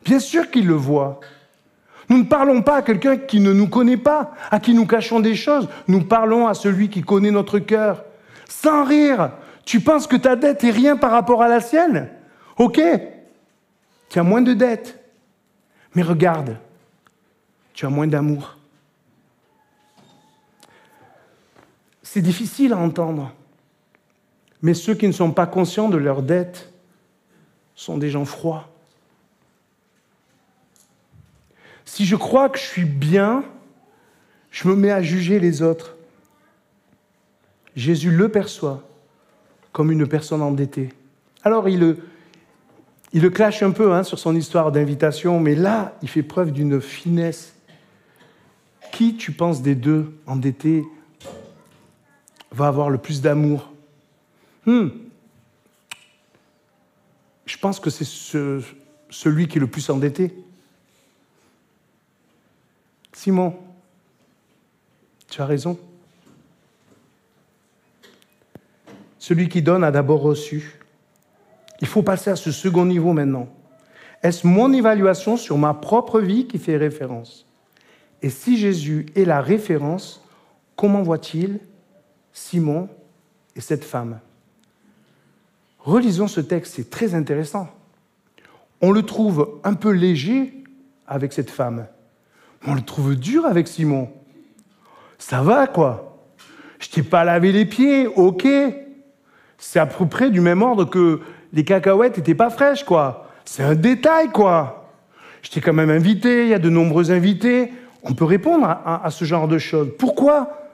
Bien 0.05 0.19
sûr 0.19 0.51
qu'il 0.51 0.67
le 0.67 0.75
voit. 0.75 1.21
Nous 2.11 2.19
ne 2.19 2.25
parlons 2.25 2.61
pas 2.61 2.77
à 2.77 2.83
quelqu'un 2.83 3.17
qui 3.17 3.39
ne 3.39 3.53
nous 3.53 3.69
connaît 3.69 3.97
pas, 3.97 4.35
à 4.51 4.59
qui 4.59 4.75
nous 4.75 4.85
cachons 4.85 5.21
des 5.21 5.37
choses. 5.37 5.69
Nous 5.87 6.03
parlons 6.03 6.49
à 6.49 6.55
celui 6.55 6.91
qui 6.91 7.03
connaît 7.03 7.31
notre 7.31 7.61
cœur. 7.61 8.05
Sans 8.49 8.85
rire, 8.85 9.31
tu 9.65 9.81
penses 9.81 10.09
que 10.09 10.17
ta 10.17 10.35
dette 10.35 10.65
est 10.65 10.73
rien 10.73 10.97
par 10.97 11.13
rapport 11.13 11.41
à 11.41 11.49
la 11.49 11.61
sienne? 11.61 12.09
Ok, 12.59 12.81
tu 14.09 14.19
as 14.19 14.25
moins 14.25 14.43
de 14.43 14.55
dettes. 14.55 14.99
Mais 15.95 16.03
regarde, 16.03 16.57
tu 17.75 17.87
as 17.87 17.91
moins 17.91 18.09
d'amour. 18.09 18.57
C'est 22.03 22.23
difficile 22.23 22.73
à 22.73 22.79
entendre. 22.79 23.33
Mais 24.63 24.75
ceux 24.75 24.95
qui 24.95 25.07
ne 25.07 25.13
sont 25.13 25.31
pas 25.31 25.47
conscients 25.47 25.89
de 25.89 25.97
leurs 25.97 26.23
dettes 26.23 26.73
sont 27.77 27.99
des 27.99 28.11
gens 28.11 28.25
froids. 28.25 28.69
Si 31.93 32.07
je 32.07 32.15
crois 32.15 32.49
que 32.49 32.57
je 32.57 32.63
suis 32.63 32.85
bien, 32.85 33.43
je 34.53 34.69
me 34.69 34.77
mets 34.77 34.93
à 34.93 35.03
juger 35.03 35.41
les 35.41 35.61
autres. 35.61 35.97
Jésus 37.75 38.13
le 38.13 38.29
perçoit 38.29 38.89
comme 39.73 39.91
une 39.91 40.07
personne 40.07 40.41
endettée. 40.41 40.91
Alors 41.43 41.69
il 41.69 41.81
le, 41.81 41.99
il 43.13 43.29
clash 43.33 43.65
un 43.65 43.73
peu 43.73 43.93
hein, 43.93 44.05
sur 44.05 44.21
son 44.21 44.37
histoire 44.37 44.71
d'invitation, 44.71 45.41
mais 45.41 45.57
là, 45.57 45.97
il 46.01 46.09
fait 46.09 46.23
preuve 46.23 46.53
d'une 46.53 46.81
finesse 46.81 47.57
qui, 48.93 49.17
tu 49.17 49.33
penses, 49.33 49.61
des 49.61 49.75
deux 49.75 50.13
endettés 50.29 50.85
va 52.53 52.69
avoir 52.69 52.89
le 52.89 52.99
plus 52.99 53.21
d'amour? 53.21 53.73
Hmm. 54.65 54.91
Je 57.47 57.59
pense 57.59 57.81
que 57.81 57.91
c'est 57.91 58.07
celui 59.11 59.49
qui 59.49 59.59
est 59.59 59.61
le 59.61 59.67
plus 59.67 59.91
endetté. 59.91 60.33
Simon, 63.23 63.55
tu 65.29 65.43
as 65.43 65.45
raison. 65.45 65.79
Celui 69.19 69.51
qui 69.51 69.61
donne 69.61 69.85
a 69.85 69.91
d'abord 69.91 70.23
reçu. 70.23 70.81
Il 71.83 71.87
faut 71.87 72.03
passer 72.03 72.31
à 72.31 72.37
ce 72.37 72.51
second 72.51 72.87
niveau 72.87 73.13
maintenant. 73.13 73.47
Est-ce 74.23 74.47
mon 74.47 74.73
évaluation 74.73 75.37
sur 75.37 75.59
ma 75.59 75.75
propre 75.75 76.19
vie 76.19 76.47
qui 76.47 76.57
fait 76.57 76.79
référence? 76.79 77.45
Et 78.23 78.31
si 78.31 78.57
Jésus 78.57 79.05
est 79.15 79.27
la 79.27 79.43
référence, 79.43 80.25
comment 80.75 81.03
voit-il 81.03 81.61
Simon 82.33 82.89
et 83.55 83.61
cette 83.61 83.85
femme? 83.85 84.19
Relisons 85.81 86.27
ce 86.27 86.41
texte, 86.41 86.77
c'est 86.77 86.89
très 86.89 87.15
intéressant. 87.15 87.69
On 88.81 88.91
le 88.91 89.03
trouve 89.03 89.61
un 89.63 89.75
peu 89.75 89.91
léger 89.91 90.65
avec 91.07 91.35
cette 91.35 91.51
femme. 91.51 91.87
On 92.67 92.75
le 92.75 92.83
trouve 92.83 93.17
dur 93.17 93.47
avec 93.47 93.69
Simon. 93.69 94.11
Ça 95.19 95.43
va, 95.43 95.67
quoi. 95.67 96.19
Je 96.79 96.89
t'ai 96.89 97.03
pas 97.03 97.25
lavé 97.25 97.53
les 97.53 97.65
pieds, 97.65 98.07
ok. 98.07 98.47
C'est 99.59 99.79
à 99.79 99.87
peu 99.87 100.07
près 100.07 100.31
du 100.31 100.41
même 100.41 100.63
ordre 100.63 100.85
que 100.85 101.21
les 101.53 101.65
cacahuètes 101.65 102.17
n'étaient 102.17 102.35
pas 102.35 102.51
fraîches, 102.51 102.85
quoi. 102.85 103.29
C'est 103.45 103.63
un 103.63 103.75
détail, 103.75 104.31
quoi. 104.31 104.91
Je 105.43 105.51
t'ai 105.51 105.61
quand 105.61 105.73
même 105.73 105.91
invité, 105.91 106.45
il 106.45 106.49
y 106.49 106.55
a 106.55 106.59
de 106.59 106.71
nombreux 106.71 107.11
invités. 107.11 107.73
On 108.03 108.15
peut 108.15 108.25
répondre 108.25 108.67
à, 108.67 109.05
à 109.05 109.11
ce 109.11 109.25
genre 109.25 109.49
de 109.49 109.59
choses. 109.59 109.91
Pourquoi 109.99 110.69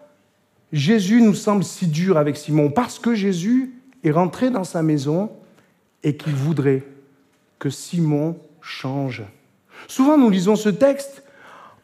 Jésus 0.73 1.23
nous 1.23 1.35
semble 1.35 1.65
si 1.65 1.87
dur 1.87 2.17
avec 2.17 2.37
Simon 2.37 2.71
Parce 2.71 2.99
que 2.99 3.15
Jésus 3.15 3.75
est 4.05 4.11
rentré 4.11 4.51
dans 4.51 4.65
sa 4.65 4.83
maison 4.83 5.31
et 6.03 6.17
qu'il 6.17 6.35
voudrait 6.35 6.85
que 7.59 7.71
Simon 7.71 8.37
change. 8.61 9.23
Souvent, 9.89 10.19
nous 10.19 10.31
lisons 10.31 10.57
ce 10.57 10.69
texte 10.69 11.23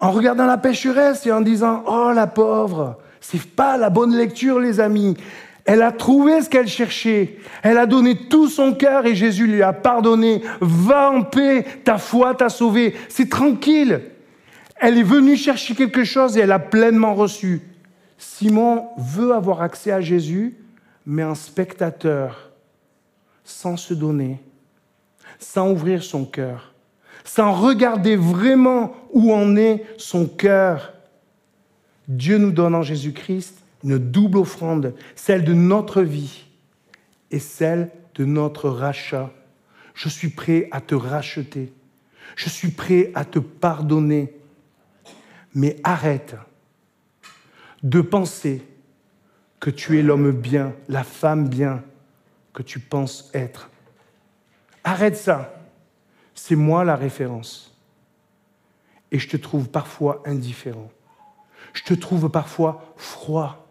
en 0.03 0.11
regardant 0.11 0.47
la 0.47 0.59
pécheresse 0.59 1.25
et 1.27 1.33
en 1.33 1.41
disant 1.41 1.85
Oh 1.87 2.11
la 2.12 2.27
pauvre, 2.27 2.99
c'est 3.21 3.41
pas 3.41 3.79
la 3.79 3.88
bonne 3.88 4.15
lecture, 4.15 4.59
les 4.59 4.81
amis. 4.81 5.17
Elle 5.65 5.81
a 5.81 5.93
trouvé 5.93 6.43
ce 6.43 6.51
qu'elle 6.51 6.67
cherchait. 6.67 7.38
Elle 7.62 7.79
a 7.79 7.87
donné 7.87 8.17
tout 8.17 8.49
son 8.49 8.75
cœur 8.75 9.07
et 9.07 9.15
Jésus 9.15 9.47
lui 9.47 9.62
a 9.62 9.73
pardonné. 9.73 10.43
Va 10.61 11.12
en 11.12 11.23
paix, 11.23 11.65
ta 11.85 11.99
foi 11.99 12.35
t'a 12.35 12.49
sauvé. 12.49 12.97
C'est 13.09 13.31
tranquille. 13.31 14.03
Elle 14.77 14.99
est 14.99 15.05
venue 15.05 15.37
chercher 15.37 15.77
quelque 15.77 16.03
chose 16.03 16.37
et 16.37 16.41
elle 16.41 16.51
a 16.51 16.59
pleinement 16.59 17.15
reçu. 17.15 17.62
Simon 18.19 18.88
veut 18.99 19.33
avoir 19.33 19.62
accès 19.62 19.93
à 19.93 20.01
Jésus, 20.01 20.57
mais 21.07 21.23
en 21.23 21.37
spectateur, 21.37 22.51
sans 23.45 23.77
se 23.77 23.95
donner, 23.95 24.41
sans 25.38 25.71
ouvrir 25.71 26.03
son 26.03 26.25
cœur, 26.25 26.72
sans 27.25 27.53
regarder 27.53 28.17
vraiment 28.17 28.95
où 29.13 29.33
en 29.33 29.57
est 29.57 29.85
son 29.99 30.27
cœur. 30.27 30.93
Dieu 32.09 32.39
nous 32.39 32.53
donne 32.53 32.75
en 32.75 32.83
Jésus-Christ 32.83 33.59
une 33.85 33.99
double 33.99 34.39
offrande, 34.39 34.95
celle 35.15 35.45
de 35.45 35.55
notre 35.55 36.03
vie 36.03 36.45
et 37.31 37.39
celle 37.39 37.91
de 38.15 38.25
notre 38.25 38.69
rachat. 38.69 39.31
Je 39.95 40.09
suis 40.09 40.31
prêt 40.31 40.69
à 40.71 40.81
te 40.81 40.95
racheter. 40.95 41.73
Je 42.37 42.49
suis 42.49 42.71
prêt 42.71 43.11
à 43.15 43.25
te 43.25 43.39
pardonner. 43.39 44.35
Mais 45.55 45.77
arrête 45.85 46.37
de 47.83 48.01
penser 48.01 48.63
que 49.61 49.71
tu 49.71 49.99
es 49.99 50.03
l'homme 50.03 50.33
bien, 50.33 50.75
la 50.89 51.05
femme 51.05 51.49
bien 51.49 51.83
que 52.53 52.63
tu 52.63 52.81
penses 52.81 53.31
être. 53.35 53.71
Arrête 54.85 55.17
ça. 55.17 55.62
C'est 56.45 56.57
moi 56.57 56.83
la 56.83 56.97
référence. 56.97 57.73
Et 59.13 59.21
je 59.21 59.29
te 59.29 59.37
trouve 59.37 59.69
parfois 59.69 60.25
indifférent. 60.27 60.91
Je 61.73 61.85
te 61.85 61.95
trouve 61.95 62.29
parfois 62.31 62.93
froid. 62.97 63.65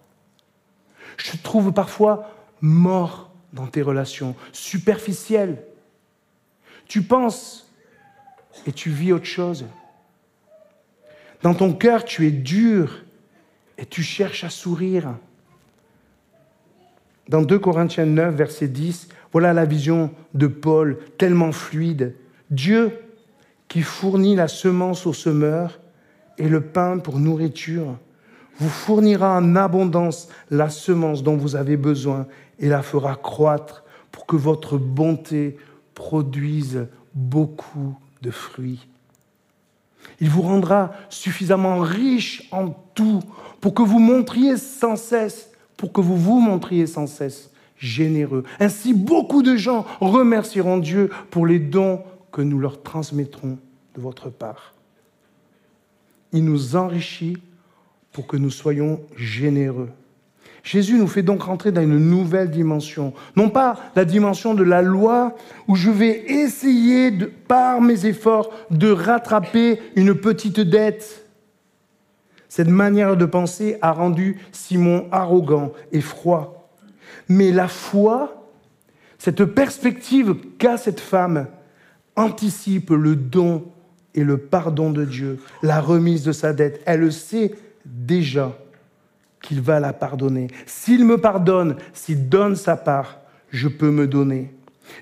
Je 1.18 1.32
te 1.32 1.38
trouve 1.44 1.74
parfois 1.74 2.32
mort 2.62 3.30
dans 3.52 3.68
tes 3.68 3.82
relations, 3.82 4.38
superficiel. 4.54 5.66
Tu 6.88 7.02
penses 7.02 7.70
et 8.66 8.72
tu 8.72 8.90
vis 8.90 9.12
autre 9.12 9.26
chose. 9.26 9.66
Dans 11.42 11.54
ton 11.54 11.74
cœur, 11.74 12.06
tu 12.06 12.26
es 12.26 12.32
dur 12.32 13.04
et 13.78 13.86
tu 13.86 14.02
cherches 14.02 14.46
à 14.46 14.50
sourire. 14.50 15.18
Dans 17.28 17.42
2 17.42 17.60
Corinthiens 17.60 18.06
9, 18.06 18.34
verset 18.34 18.70
10, 18.70 19.10
voilà 19.34 19.52
la 19.52 19.66
vision 19.66 20.14
de 20.34 20.48
Paul, 20.48 21.00
tellement 21.18 21.52
fluide. 21.52 22.16
Dieu 22.52 23.00
qui 23.70 23.82
fournit 23.82 24.36
la 24.36 24.50
semence 24.50 25.08
au 25.08 25.14
semeur 25.14 25.80
et 26.38 26.50
le 26.50 26.62
pain 26.62 27.00
pour 27.00 27.18
nourriture 27.18 27.98
vous 28.60 28.70
fournira 28.70 29.38
en 29.38 29.56
abondance 29.56 30.28
la 30.52 30.70
semence 30.70 31.24
dont 31.24 31.38
vous 31.38 31.56
avez 31.56 31.78
besoin 31.78 32.28
et 32.60 32.68
la 32.68 32.84
fera 32.84 33.16
croître 33.16 33.84
pour 34.12 34.26
que 34.26 34.36
votre 34.36 34.78
bonté 34.78 35.58
produise 35.96 36.88
beaucoup 37.14 37.98
de 38.22 38.30
fruits. 38.30 38.88
Il 40.20 40.30
vous 40.30 40.42
rendra 40.42 40.92
suffisamment 41.10 41.80
riche 41.80 42.48
en 42.52 42.70
tout 42.94 43.22
pour 43.62 43.74
que 43.74 43.82
vous 43.82 44.00
montriez 44.00 44.58
sans 44.58 44.96
cesse, 44.96 45.52
pour 45.78 45.94
que 45.94 46.02
vous 46.02 46.18
vous 46.18 46.40
montriez 46.40 46.88
sans 46.88 47.08
cesse 47.08 47.52
généreux. 47.78 48.44
Ainsi, 48.60 48.94
beaucoup 48.94 49.42
de 49.42 49.56
gens 49.56 49.86
remercieront 50.00 50.78
Dieu 50.78 51.10
pour 51.32 51.48
les 51.48 51.60
dons 51.60 52.02
que 52.32 52.42
nous 52.42 52.60
leur 52.60 52.82
transmettrons 52.82 53.58
de 53.96 54.02
votre 54.02 54.30
part. 54.30 54.74
Il 56.34 56.46
nous 56.46 56.76
enrichit 56.76 57.38
pour 58.12 58.28
que 58.28 58.38
nous 58.38 58.50
soyons 58.50 59.02
généreux. 59.16 59.90
Jésus 60.64 60.98
nous 60.98 61.08
fait 61.08 61.24
donc 61.24 61.44
rentrer 61.44 61.72
dans 61.72 61.82
une 61.82 61.98
nouvelle 61.98 62.52
dimension. 62.52 63.14
Non 63.36 63.50
pas 63.50 63.78
la 63.96 64.06
dimension 64.06 64.54
de 64.54 64.64
la 64.64 64.82
loi 64.82 65.36
où 65.68 65.76
je 65.76 65.90
vais 65.90 66.24
essayer, 66.32 67.10
de, 67.12 67.26
par 67.26 67.82
mes 67.82 68.06
efforts, 68.06 68.52
de 68.70 68.92
rattraper 68.92 69.82
une 69.96 70.14
petite 70.14 70.60
dette. 70.60 71.26
Cette 72.48 72.68
manière 72.68 73.18
de 73.18 73.26
penser 73.26 73.78
a 73.82 73.92
rendu 73.92 74.40
Simon 74.52 75.08
arrogant 75.12 75.72
et 75.92 76.02
froid. 76.02 76.70
Mais 77.28 77.52
la 77.52 77.68
foi, 77.68 78.48
cette 79.18 79.46
perspective 79.46 80.36
qu'a 80.60 80.78
cette 80.78 81.00
femme, 81.00 81.48
anticipe 82.16 82.90
le 82.92 83.16
don 83.16 83.66
et 84.14 84.24
le 84.24 84.38
pardon 84.38 84.92
de 84.92 85.06
Dieu, 85.06 85.40
la 85.64 85.80
remise 85.80 86.24
de 86.24 86.32
sa 86.32 86.54
dette. 86.54 86.82
Elle 86.86 87.02
le 87.02 87.12
sait 87.12 87.56
déjà 87.86 88.58
qu'il 89.42 89.62
va 89.62 89.80
la 89.80 89.94
pardonner. 89.94 90.48
S'il 90.66 91.06
me 91.06 91.18
pardonne, 91.18 91.78
s'il 91.94 92.30
donne 92.30 92.56
sa 92.56 92.76
part, 92.76 93.20
je 93.50 93.68
peux 93.68 93.92
me 93.92 94.08
donner. 94.08 94.54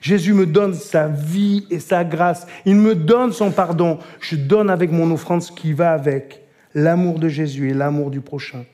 Jésus 0.01 0.33
me 0.33 0.45
donne 0.45 0.73
sa 0.73 1.07
vie 1.07 1.65
et 1.69 1.79
sa 1.79 2.03
grâce. 2.03 2.45
Il 2.65 2.75
me 2.75 2.95
donne 2.95 3.31
son 3.31 3.51
pardon. 3.51 3.99
Je 4.19 4.35
donne 4.35 4.69
avec 4.69 4.91
mon 4.91 5.11
offrande 5.11 5.41
ce 5.41 5.51
qui 5.51 5.73
va 5.73 5.91
avec 5.91 6.43
l'amour 6.75 7.19
de 7.19 7.27
Jésus 7.27 7.69
et 7.69 7.73
l'amour 7.73 8.11
du 8.11 8.21
prochain 8.21 8.65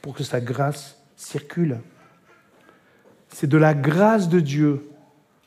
pour 0.00 0.14
que 0.14 0.24
sa 0.24 0.40
grâce 0.40 0.98
circule. 1.16 1.78
C'est 3.28 3.46
de 3.46 3.58
la 3.58 3.74
grâce 3.74 4.28
de 4.28 4.40
Dieu 4.40 4.88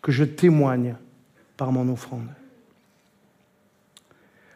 que 0.01 0.12
je 0.12 0.23
témoigne 0.23 0.95
par 1.58 1.72
mon 1.72 1.91
offrande. 1.91 2.28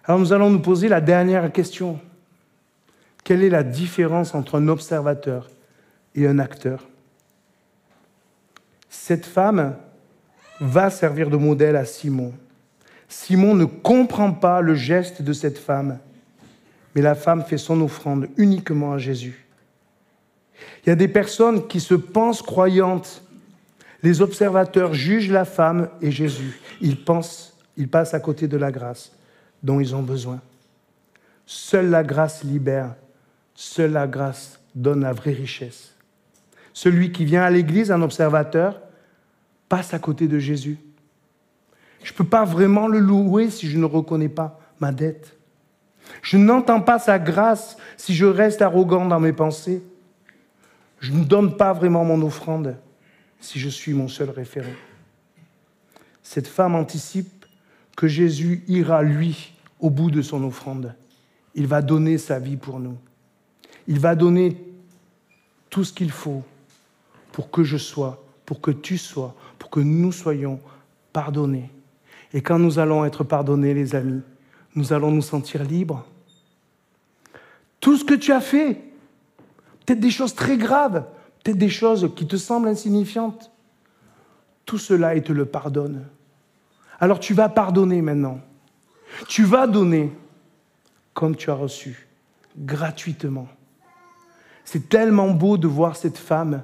Alors 0.03 0.19
nous 0.19 0.33
allons 0.33 0.49
nous 0.49 0.61
poser 0.61 0.89
la 0.89 1.01
dernière 1.01 1.51
question. 1.51 1.99
Quelle 3.23 3.43
est 3.43 3.49
la 3.49 3.63
différence 3.63 4.33
entre 4.33 4.59
un 4.59 4.67
observateur 4.67 5.49
et 6.15 6.25
un 6.27 6.39
acteur? 6.39 6.87
Cette 8.89 9.25
femme 9.25 9.75
va 10.59 10.89
servir 10.89 11.29
de 11.29 11.37
modèle 11.37 11.75
à 11.75 11.85
Simon. 11.85 12.33
Simon 13.07 13.55
ne 13.55 13.65
comprend 13.65 14.31
pas 14.31 14.61
le 14.61 14.75
geste 14.75 15.21
de 15.21 15.33
cette 15.33 15.57
femme, 15.57 15.99
mais 16.95 17.01
la 17.01 17.15
femme 17.15 17.43
fait 17.43 17.57
son 17.57 17.81
offrande 17.81 18.29
uniquement 18.37 18.93
à 18.93 18.97
Jésus. 18.97 19.45
Il 20.83 20.89
y 20.89 20.91
a 20.91 20.95
des 20.95 21.07
personnes 21.07 21.67
qui 21.67 21.79
se 21.79 21.93
pensent 21.93 22.41
croyantes. 22.41 23.21
Les 24.01 24.21
observateurs 24.21 24.93
jugent 24.93 25.31
la 25.31 25.45
femme 25.45 25.89
et 26.01 26.11
Jésus. 26.11 26.59
Ils 26.81 27.03
pensent, 27.03 27.57
ils 27.75 27.89
passent 27.89 28.13
à 28.13 28.19
côté 28.19 28.47
de 28.47 28.57
la 28.57 28.71
grâce 28.71 29.11
dont 29.61 29.79
ils 29.79 29.95
ont 29.95 30.03
besoin. 30.03 30.39
Seule 31.45 31.89
la 31.89 32.03
grâce 32.03 32.43
libère 32.43 32.95
Seule 33.55 33.91
la 33.91 34.07
grâce 34.07 34.61
donne 34.73 35.01
la 35.01 35.11
vraie 35.11 35.33
richesse. 35.33 35.93
Celui 36.71 37.11
qui 37.11 37.25
vient 37.25 37.41
à 37.41 37.49
l'église, 37.49 37.91
un 37.91 38.01
observateur, 38.01 38.79
passe 39.67 39.93
à 39.93 39.99
côté 39.99 40.29
de 40.29 40.39
Jésus. 40.39 40.77
Je 42.01 42.13
ne 42.13 42.17
peux 42.17 42.23
pas 42.23 42.45
vraiment 42.45 42.87
le 42.87 42.99
louer 42.99 43.49
si 43.49 43.67
je 43.67 43.77
ne 43.77 43.83
reconnais 43.83 44.29
pas 44.29 44.61
ma 44.79 44.93
dette. 44.93 45.35
Je 46.21 46.37
n'entends 46.37 46.79
pas 46.79 46.99
sa 46.99 47.19
grâce 47.19 47.75
si 47.97 48.15
je 48.15 48.25
reste 48.25 48.61
arrogant 48.61 49.05
dans 49.05 49.19
mes 49.19 49.33
pensées. 49.33 49.83
Je 51.01 51.11
ne 51.11 51.25
donne 51.25 51.57
pas 51.57 51.73
vraiment 51.73 52.05
mon 52.05 52.21
offrande 52.21 52.77
si 53.39 53.59
je 53.59 53.69
suis 53.69 53.93
mon 53.93 54.07
seul 54.07 54.29
référent. 54.29 54.75
cette 56.21 56.47
femme 56.47 56.75
anticipe 56.75 57.45
que 57.95 58.07
Jésus 58.07 58.63
ira, 58.67 59.01
lui, 59.01 59.53
au 59.79 59.89
bout 59.89 60.11
de 60.11 60.21
son 60.21 60.43
offrande. 60.43 60.93
Il 61.55 61.67
va 61.67 61.81
donner 61.81 62.17
sa 62.17 62.39
vie 62.39 62.57
pour 62.57 62.79
nous. 62.79 62.97
Il 63.87 63.99
va 63.99 64.15
donner 64.15 64.55
tout 65.69 65.83
ce 65.83 65.91
qu'il 65.91 66.11
faut 66.11 66.43
pour 67.31 67.49
que 67.51 67.63
je 67.63 67.77
sois, 67.77 68.23
pour 68.45 68.61
que 68.61 68.71
tu 68.71 68.97
sois, 68.97 69.35
pour 69.57 69.69
que 69.69 69.79
nous 69.79 70.11
soyons 70.11 70.59
pardonnés. 71.13 71.69
Et 72.33 72.41
quand 72.41 72.59
nous 72.59 72.79
allons 72.79 73.05
être 73.05 73.23
pardonnés, 73.23 73.73
les 73.73 73.95
amis, 73.95 74.21
nous 74.75 74.93
allons 74.93 75.11
nous 75.11 75.21
sentir 75.21 75.63
libres. 75.63 76.05
Tout 77.79 77.97
ce 77.97 78.03
que 78.03 78.13
tu 78.13 78.31
as 78.31 78.41
fait, 78.41 78.81
peut-être 79.85 79.99
des 79.99 80.11
choses 80.11 80.35
très 80.35 80.57
graves, 80.57 81.05
peut-être 81.43 81.57
des 81.57 81.69
choses 81.69 82.11
qui 82.15 82.27
te 82.27 82.35
semblent 82.35 82.67
insignifiantes, 82.67 83.51
tout 84.65 84.77
cela, 84.77 85.15
il 85.15 85.23
te 85.23 85.33
le 85.33 85.45
pardonne. 85.45 86.05
Alors 86.99 87.19
tu 87.19 87.33
vas 87.33 87.49
pardonner 87.49 88.01
maintenant. 88.01 88.39
Tu 89.27 89.43
vas 89.43 89.67
donner 89.67 90.11
comme 91.13 91.35
tu 91.35 91.49
as 91.49 91.55
reçu, 91.55 92.07
gratuitement. 92.57 93.47
C'est 94.63 94.89
tellement 94.89 95.31
beau 95.31 95.57
de 95.57 95.67
voir 95.67 95.95
cette 95.95 96.17
femme. 96.17 96.63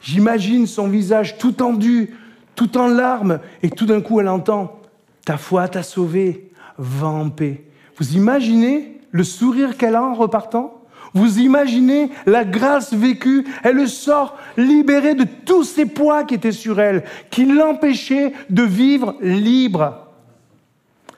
J'imagine 0.00 0.66
son 0.66 0.88
visage 0.88 1.38
tout 1.38 1.52
tendu, 1.52 2.14
tout 2.54 2.76
en 2.76 2.86
larmes, 2.86 3.40
et 3.62 3.70
tout 3.70 3.86
d'un 3.86 4.00
coup 4.00 4.20
elle 4.20 4.28
entend 4.28 4.80
Ta 5.24 5.36
foi 5.36 5.68
t'a 5.68 5.82
sauvé, 5.82 6.52
va 6.78 7.08
en 7.08 7.30
paix. 7.30 7.64
Vous 7.96 8.16
imaginez 8.16 9.00
le 9.10 9.24
sourire 9.24 9.76
qu'elle 9.76 9.94
a 9.94 10.02
en 10.02 10.14
repartant? 10.14 10.79
Vous 11.14 11.38
imaginez 11.38 12.10
la 12.26 12.44
grâce 12.44 12.92
vécue, 12.92 13.46
elle 13.62 13.88
sort 13.88 14.36
libérée 14.56 15.14
de 15.14 15.26
tous 15.44 15.64
ces 15.64 15.86
poids 15.86 16.24
qui 16.24 16.34
étaient 16.34 16.52
sur 16.52 16.80
elle, 16.80 17.04
qui 17.30 17.44
l'empêchaient 17.44 18.32
de 18.48 18.62
vivre 18.62 19.16
libre. 19.20 20.06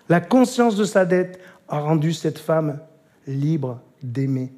La 0.09 0.21
conscience 0.21 0.77
de 0.77 0.85
sa 0.85 1.05
dette 1.05 1.41
a 1.69 1.79
rendu 1.79 2.13
cette 2.13 2.39
femme 2.39 2.79
libre 3.27 3.81
d'aimer. 4.03 4.53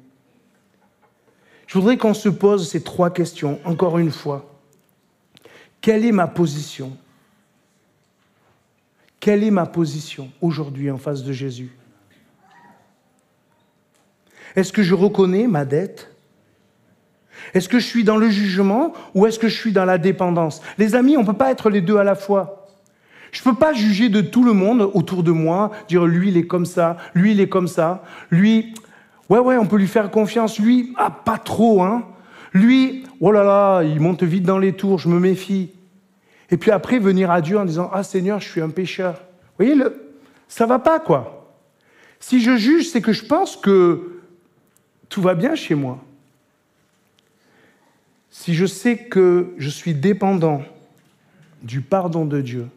Je 1.67 1.77
voudrais 1.77 1.97
qu'on 1.97 2.13
se 2.13 2.29
pose 2.29 2.69
ces 2.69 2.83
trois 2.83 3.09
questions, 3.09 3.59
encore 3.65 3.97
une 3.97 4.11
fois. 4.11 4.51
Quelle 5.81 6.05
est 6.05 6.11
ma 6.11 6.27
position? 6.27 6.95
Quelle 9.19 9.43
est 9.43 9.51
ma 9.51 9.65
position 9.65 10.29
aujourd'hui 10.41 10.91
en 10.91 10.97
face 10.97 11.23
de 11.23 11.33
Jésus? 11.33 11.71
Est-ce 14.55 14.71
que 14.71 14.83
je 14.83 14.93
reconnais 14.93 15.47
ma 15.47 15.65
dette? 15.65 16.15
Est-ce 17.53 17.69
que 17.69 17.79
je 17.79 17.85
suis 17.85 18.03
dans 18.03 18.17
le 18.17 18.29
jugement 18.29 18.93
ou 19.13 19.25
est-ce 19.25 19.39
que 19.39 19.47
je 19.47 19.55
suis 19.55 19.71
dans 19.71 19.85
la 19.85 19.97
dépendance? 19.97 20.61
Les 20.77 20.95
amis, 20.95 21.17
on 21.17 21.21
ne 21.21 21.25
peut 21.25 21.33
pas 21.33 21.51
être 21.51 21.69
les 21.69 21.81
deux 21.81 21.97
à 21.97 22.03
la 22.03 22.15
fois. 22.15 22.67
Je 23.31 23.41
ne 23.41 23.51
peux 23.51 23.59
pas 23.59 23.73
juger 23.73 24.09
de 24.09 24.21
tout 24.21 24.43
le 24.43 24.53
monde 24.53 24.89
autour 24.93 25.21
de 25.21 25.31
moi, 25.31 25.71
dire 25.89 26.05
lui 26.05 26.29
il 26.29 26.37
est 26.37 26.47
comme 26.47 26.65
ça, 26.65 26.97
lui 27.13 27.33
il 27.33 27.41
est 27.41 27.49
comme 27.49 27.67
ça, 27.67 28.03
lui, 28.31 28.73
ouais 29.29 29.39
ouais, 29.39 29.57
on 29.57 29.65
peut 29.65 29.75
lui 29.75 29.87
faire 29.87 30.09
confiance, 30.09 30.57
lui, 30.57 30.93
ah 30.97 31.11
pas 31.11 31.37
trop, 31.37 31.83
hein. 31.83 32.05
Lui, 32.53 33.03
oh 33.19 33.33
là 33.33 33.43
là, 33.43 33.83
il 33.83 33.99
monte 33.99 34.23
vite 34.23 34.43
dans 34.43 34.57
les 34.57 34.71
tours, 34.71 34.99
je 34.99 35.09
me 35.09 35.19
méfie. 35.19 35.71
Et 36.49 36.55
puis 36.55 36.71
après 36.71 36.99
venir 36.99 37.29
à 37.29 37.41
Dieu 37.41 37.57
en 37.59 37.65
disant 37.65 37.91
ah 37.93 38.03
Seigneur, 38.03 38.39
je 38.39 38.47
suis 38.47 38.61
un 38.61 38.69
pécheur. 38.69 39.13
Vous 39.13 39.65
voyez, 39.65 39.75
le, 39.75 40.15
ça 40.47 40.65
va 40.65 40.79
pas 40.79 40.99
quoi. 40.99 41.53
Si 42.21 42.39
je 42.39 42.55
juge, 42.55 42.89
c'est 42.89 43.01
que 43.01 43.11
je 43.11 43.25
pense 43.25 43.57
que 43.57 44.14
tout 45.09 45.21
va 45.21 45.35
bien 45.35 45.55
chez 45.55 45.75
moi. 45.75 46.03
Si 48.29 48.53
je 48.53 48.65
sais 48.65 48.97
que 48.97 49.53
je 49.57 49.69
suis 49.69 49.93
dépendant 49.93 50.61
du 51.63 51.81
pardon 51.81 52.25
de 52.25 52.41
Dieu, 52.41 52.67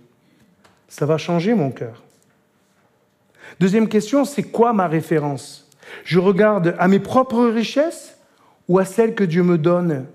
ça 0.88 1.05
va 1.05 1.19
changer 1.19 1.55
mon 1.55 1.71
cœur. 1.71 2.03
Deuxième 3.61 3.88
question, 3.88 4.25
c'est 4.25 4.45
quoi 4.45 4.73
ma 4.73 4.87
référence? 4.87 5.69
Je 6.05 6.19
regarde 6.19 6.75
à 6.79 6.87
mes 6.87 7.01
propres 7.01 7.47
richesses 7.47 8.17
ou 8.69 8.79
à 8.79 8.85
celles 8.85 9.14
que 9.14 9.25
Dieu 9.25 9.43
me 9.43 9.59
donne? 9.59 10.07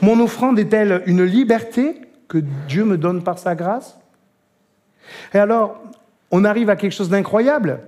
Mon 0.00 0.20
offrande 0.20 0.58
est-elle 0.58 1.02
une 1.06 1.24
liberté 1.24 2.00
que 2.28 2.38
Dieu 2.68 2.84
me 2.84 2.96
donne 2.96 3.22
par 3.22 3.38
sa 3.38 3.54
grâce? 3.54 3.98
Et 5.34 5.38
alors, 5.38 5.82
on 6.30 6.44
arrive 6.44 6.70
à 6.70 6.76
quelque 6.76 6.92
chose 6.92 7.08
d'incroyable. 7.08 7.80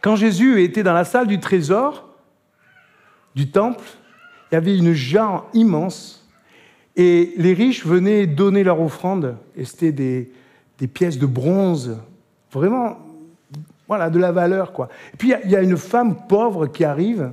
Quand 0.00 0.16
Jésus 0.16 0.62
était 0.62 0.82
dans 0.82 0.92
la 0.92 1.04
salle 1.04 1.26
du 1.26 1.40
trésor 1.40 2.08
du 3.34 3.50
temple, 3.50 3.84
il 4.50 4.54
y 4.54 4.58
avait 4.58 4.76
une 4.76 4.92
jarre 4.92 5.46
immense 5.54 6.28
et 6.96 7.34
les 7.36 7.54
riches 7.54 7.84
venaient 7.84 8.26
donner 8.26 8.62
leur 8.62 8.80
offrande 8.80 9.36
et 9.56 9.64
c'était 9.64 9.92
des, 9.92 10.30
pièces 10.86 11.18
de 11.18 11.26
bronze, 11.26 11.98
vraiment, 12.52 12.98
voilà, 13.88 14.10
de 14.10 14.18
la 14.18 14.32
valeur. 14.32 14.72
Quoi. 14.72 14.88
Et 15.14 15.16
puis 15.16 15.32
il 15.44 15.50
y 15.50 15.56
a 15.56 15.62
une 15.62 15.76
femme 15.76 16.26
pauvre 16.28 16.66
qui 16.66 16.84
arrive 16.84 17.32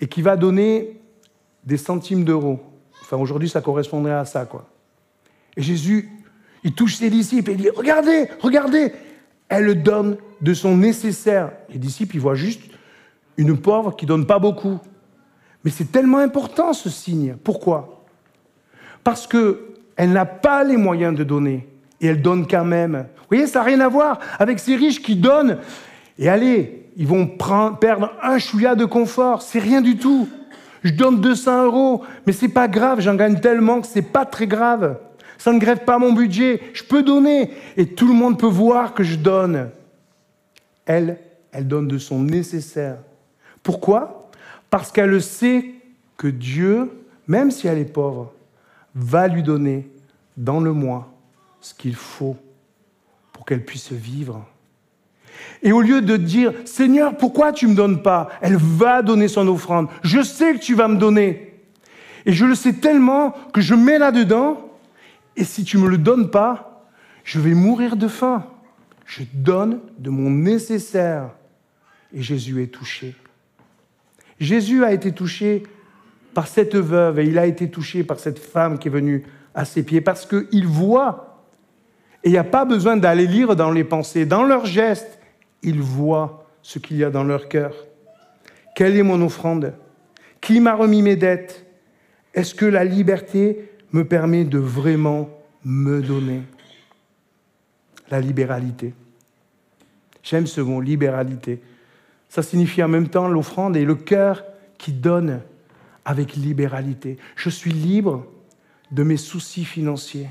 et 0.00 0.06
qui 0.06 0.22
va 0.22 0.36
donner 0.36 1.00
des 1.64 1.76
centimes 1.76 2.24
d'euros. 2.24 2.60
Enfin, 3.02 3.16
aujourd'hui, 3.16 3.48
ça 3.48 3.60
correspondrait 3.60 4.12
à 4.12 4.24
ça, 4.24 4.44
quoi. 4.44 4.68
Et 5.56 5.62
Jésus, 5.62 6.10
il 6.64 6.72
touche 6.72 6.96
ses 6.96 7.10
disciples 7.10 7.50
et 7.50 7.54
il 7.54 7.60
dit 7.60 7.70
Regardez, 7.70 8.28
regardez 8.40 8.92
Elle 9.48 9.82
donne 9.82 10.16
de 10.40 10.54
son 10.54 10.76
nécessaire. 10.76 11.52
Les 11.70 11.78
disciples, 11.78 12.16
ils 12.16 12.20
voient 12.20 12.34
juste 12.34 12.62
une 13.36 13.56
pauvre 13.56 13.94
qui 13.94 14.06
donne 14.06 14.26
pas 14.26 14.38
beaucoup. 14.38 14.78
Mais 15.64 15.70
c'est 15.70 15.90
tellement 15.90 16.18
important 16.18 16.72
ce 16.72 16.90
signe. 16.90 17.36
Pourquoi? 17.42 18.04
Parce 19.04 19.26
qu'elle 19.26 20.12
n'a 20.12 20.24
pas 20.26 20.64
les 20.64 20.76
moyens 20.76 21.16
de 21.16 21.24
donner 21.24 21.68
et 22.00 22.06
elle 22.08 22.22
donne 22.22 22.46
quand 22.46 22.64
même. 22.64 23.06
Vous 23.16 23.36
voyez, 23.36 23.46
ça 23.46 23.60
n'a 23.60 23.64
rien 23.64 23.80
à 23.80 23.88
voir 23.88 24.18
avec 24.38 24.58
ces 24.58 24.76
riches 24.76 25.02
qui 25.02 25.16
donnent 25.16 25.58
et 26.18 26.28
allez, 26.28 26.90
ils 26.96 27.06
vont 27.06 27.26
perdre 27.26 28.12
un 28.22 28.38
chouïa 28.38 28.74
de 28.74 28.84
confort. 28.84 29.42
C'est 29.42 29.58
rien 29.58 29.80
du 29.80 29.96
tout. 29.96 30.28
Je 30.82 30.92
donne 30.92 31.20
200 31.20 31.64
euros, 31.64 32.04
mais 32.26 32.32
c'est 32.32 32.48
pas 32.48 32.68
grave, 32.68 33.00
j'en 33.00 33.16
gagne 33.16 33.40
tellement 33.40 33.80
que 33.80 33.86
c'est 33.86 34.02
pas 34.02 34.24
très 34.24 34.46
grave. 34.46 34.98
Ça 35.38 35.52
ne 35.52 35.58
grève 35.58 35.84
pas 35.84 35.98
mon 35.98 36.12
budget, 36.12 36.60
je 36.72 36.82
peux 36.82 37.02
donner 37.02 37.50
et 37.76 37.86
tout 37.86 38.08
le 38.08 38.14
monde 38.14 38.38
peut 38.38 38.46
voir 38.46 38.94
que 38.94 39.02
je 39.02 39.16
donne. 39.16 39.70
Elle, 40.84 41.18
elle 41.52 41.66
donne 41.66 41.88
de 41.88 41.98
son 41.98 42.20
nécessaire. 42.20 42.98
Pourquoi? 43.62 44.30
Parce 44.70 44.92
qu'elle 44.92 45.22
sait 45.22 45.66
que 46.16 46.28
Dieu, 46.28 46.90
même 47.26 47.50
si 47.50 47.66
elle 47.66 47.78
est 47.78 47.84
pauvre, 47.84 48.32
va 48.94 49.28
lui 49.28 49.42
donner 49.42 49.88
dans 50.36 50.60
le 50.60 50.72
mois 50.72 51.12
ce 51.60 51.74
qu'il 51.74 51.94
faut 51.94 52.36
pour 53.32 53.44
qu'elle 53.44 53.64
puisse 53.64 53.92
vivre. 53.92 54.46
Et 55.62 55.72
au 55.72 55.80
lieu 55.80 56.00
de 56.00 56.16
dire, 56.16 56.52
Seigneur, 56.64 57.16
pourquoi 57.16 57.52
tu 57.52 57.66
ne 57.66 57.72
me 57.72 57.76
donnes 57.76 58.02
pas? 58.02 58.28
Elle 58.40 58.56
va 58.56 59.02
donner 59.02 59.28
son 59.28 59.46
offrande. 59.48 59.88
Je 60.02 60.22
sais 60.22 60.54
que 60.54 60.58
tu 60.58 60.74
vas 60.74 60.88
me 60.88 60.96
donner. 60.96 61.54
Et 62.24 62.32
je 62.32 62.44
le 62.44 62.54
sais 62.54 62.74
tellement 62.74 63.34
que 63.52 63.60
je 63.60 63.74
mets 63.74 63.98
là-dedans, 63.98 64.65
et 65.36 65.44
si 65.44 65.64
tu 65.64 65.76
ne 65.76 65.82
me 65.82 65.88
le 65.88 65.98
donnes 65.98 66.30
pas, 66.30 66.86
je 67.24 67.40
vais 67.40 67.54
mourir 67.54 67.96
de 67.96 68.08
faim. 68.08 68.46
Je 69.04 69.22
donne 69.34 69.80
de 69.98 70.10
mon 70.10 70.30
nécessaire. 70.30 71.30
Et 72.12 72.22
Jésus 72.22 72.62
est 72.62 72.68
touché. 72.68 73.14
Jésus 74.40 74.84
a 74.84 74.92
été 74.92 75.12
touché 75.12 75.64
par 76.34 76.46
cette 76.48 76.76
veuve 76.76 77.18
et 77.18 77.24
il 77.24 77.38
a 77.38 77.46
été 77.46 77.70
touché 77.70 78.04
par 78.04 78.18
cette 78.18 78.38
femme 78.38 78.78
qui 78.78 78.88
est 78.88 78.90
venue 78.90 79.24
à 79.54 79.64
ses 79.64 79.82
pieds 79.82 80.00
parce 80.00 80.26
qu'il 80.26 80.66
voit. 80.66 81.42
Et 82.22 82.28
il 82.28 82.32
n'y 82.32 82.38
a 82.38 82.44
pas 82.44 82.64
besoin 82.64 82.96
d'aller 82.96 83.26
lire 83.26 83.56
dans 83.56 83.70
les 83.70 83.84
pensées, 83.84 84.26
dans 84.26 84.42
leurs 84.42 84.66
gestes, 84.66 85.18
il 85.62 85.80
voit 85.80 86.46
ce 86.62 86.78
qu'il 86.78 86.96
y 86.96 87.04
a 87.04 87.10
dans 87.10 87.24
leur 87.24 87.48
cœur. 87.48 87.74
Quelle 88.74 88.96
est 88.96 89.02
mon 89.02 89.22
offrande? 89.22 89.74
Qui 90.40 90.60
m'a 90.60 90.74
remis 90.74 91.02
mes 91.02 91.16
dettes? 91.16 91.64
Est-ce 92.34 92.54
que 92.54 92.66
la 92.66 92.84
liberté 92.84 93.70
me 93.96 94.04
permet 94.04 94.44
de 94.44 94.58
vraiment 94.58 95.30
me 95.64 96.02
donner 96.02 96.42
La 98.10 98.20
libéralité. 98.20 98.94
J'aime 100.22 100.46
ce 100.46 100.60
mot, 100.60 100.80
libéralité. 100.80 101.62
Ça 102.28 102.42
signifie 102.42 102.82
en 102.82 102.88
même 102.88 103.08
temps 103.08 103.26
l'offrande 103.26 103.76
et 103.76 103.84
le 103.84 103.94
cœur 103.94 104.44
qui 104.76 104.92
donne 104.92 105.40
avec 106.04 106.36
libéralité. 106.36 107.16
Je 107.36 107.48
suis 107.48 107.72
libre 107.72 108.26
de 108.92 109.02
mes 109.02 109.16
soucis 109.16 109.64
financiers. 109.64 110.28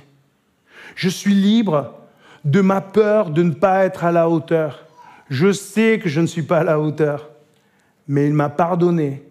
Je 0.95 1.09
suis 1.09 1.33
libre 1.33 1.97
de 2.43 2.61
ma 2.61 2.81
peur 2.81 3.31
de 3.31 3.41
ne 3.41 3.53
pas 3.53 3.83
être 3.83 4.03
à 4.03 4.11
la 4.11 4.29
hauteur. 4.29 4.85
Je 5.29 5.51
sais 5.51 5.97
que 5.97 6.07
je 6.07 6.21
ne 6.21 6.27
suis 6.27 6.43
pas 6.43 6.59
à 6.59 6.63
la 6.63 6.79
hauteur, 6.79 7.31
mais 8.07 8.27
il 8.27 8.33
m'a 8.33 8.49
pardonné 8.49 9.24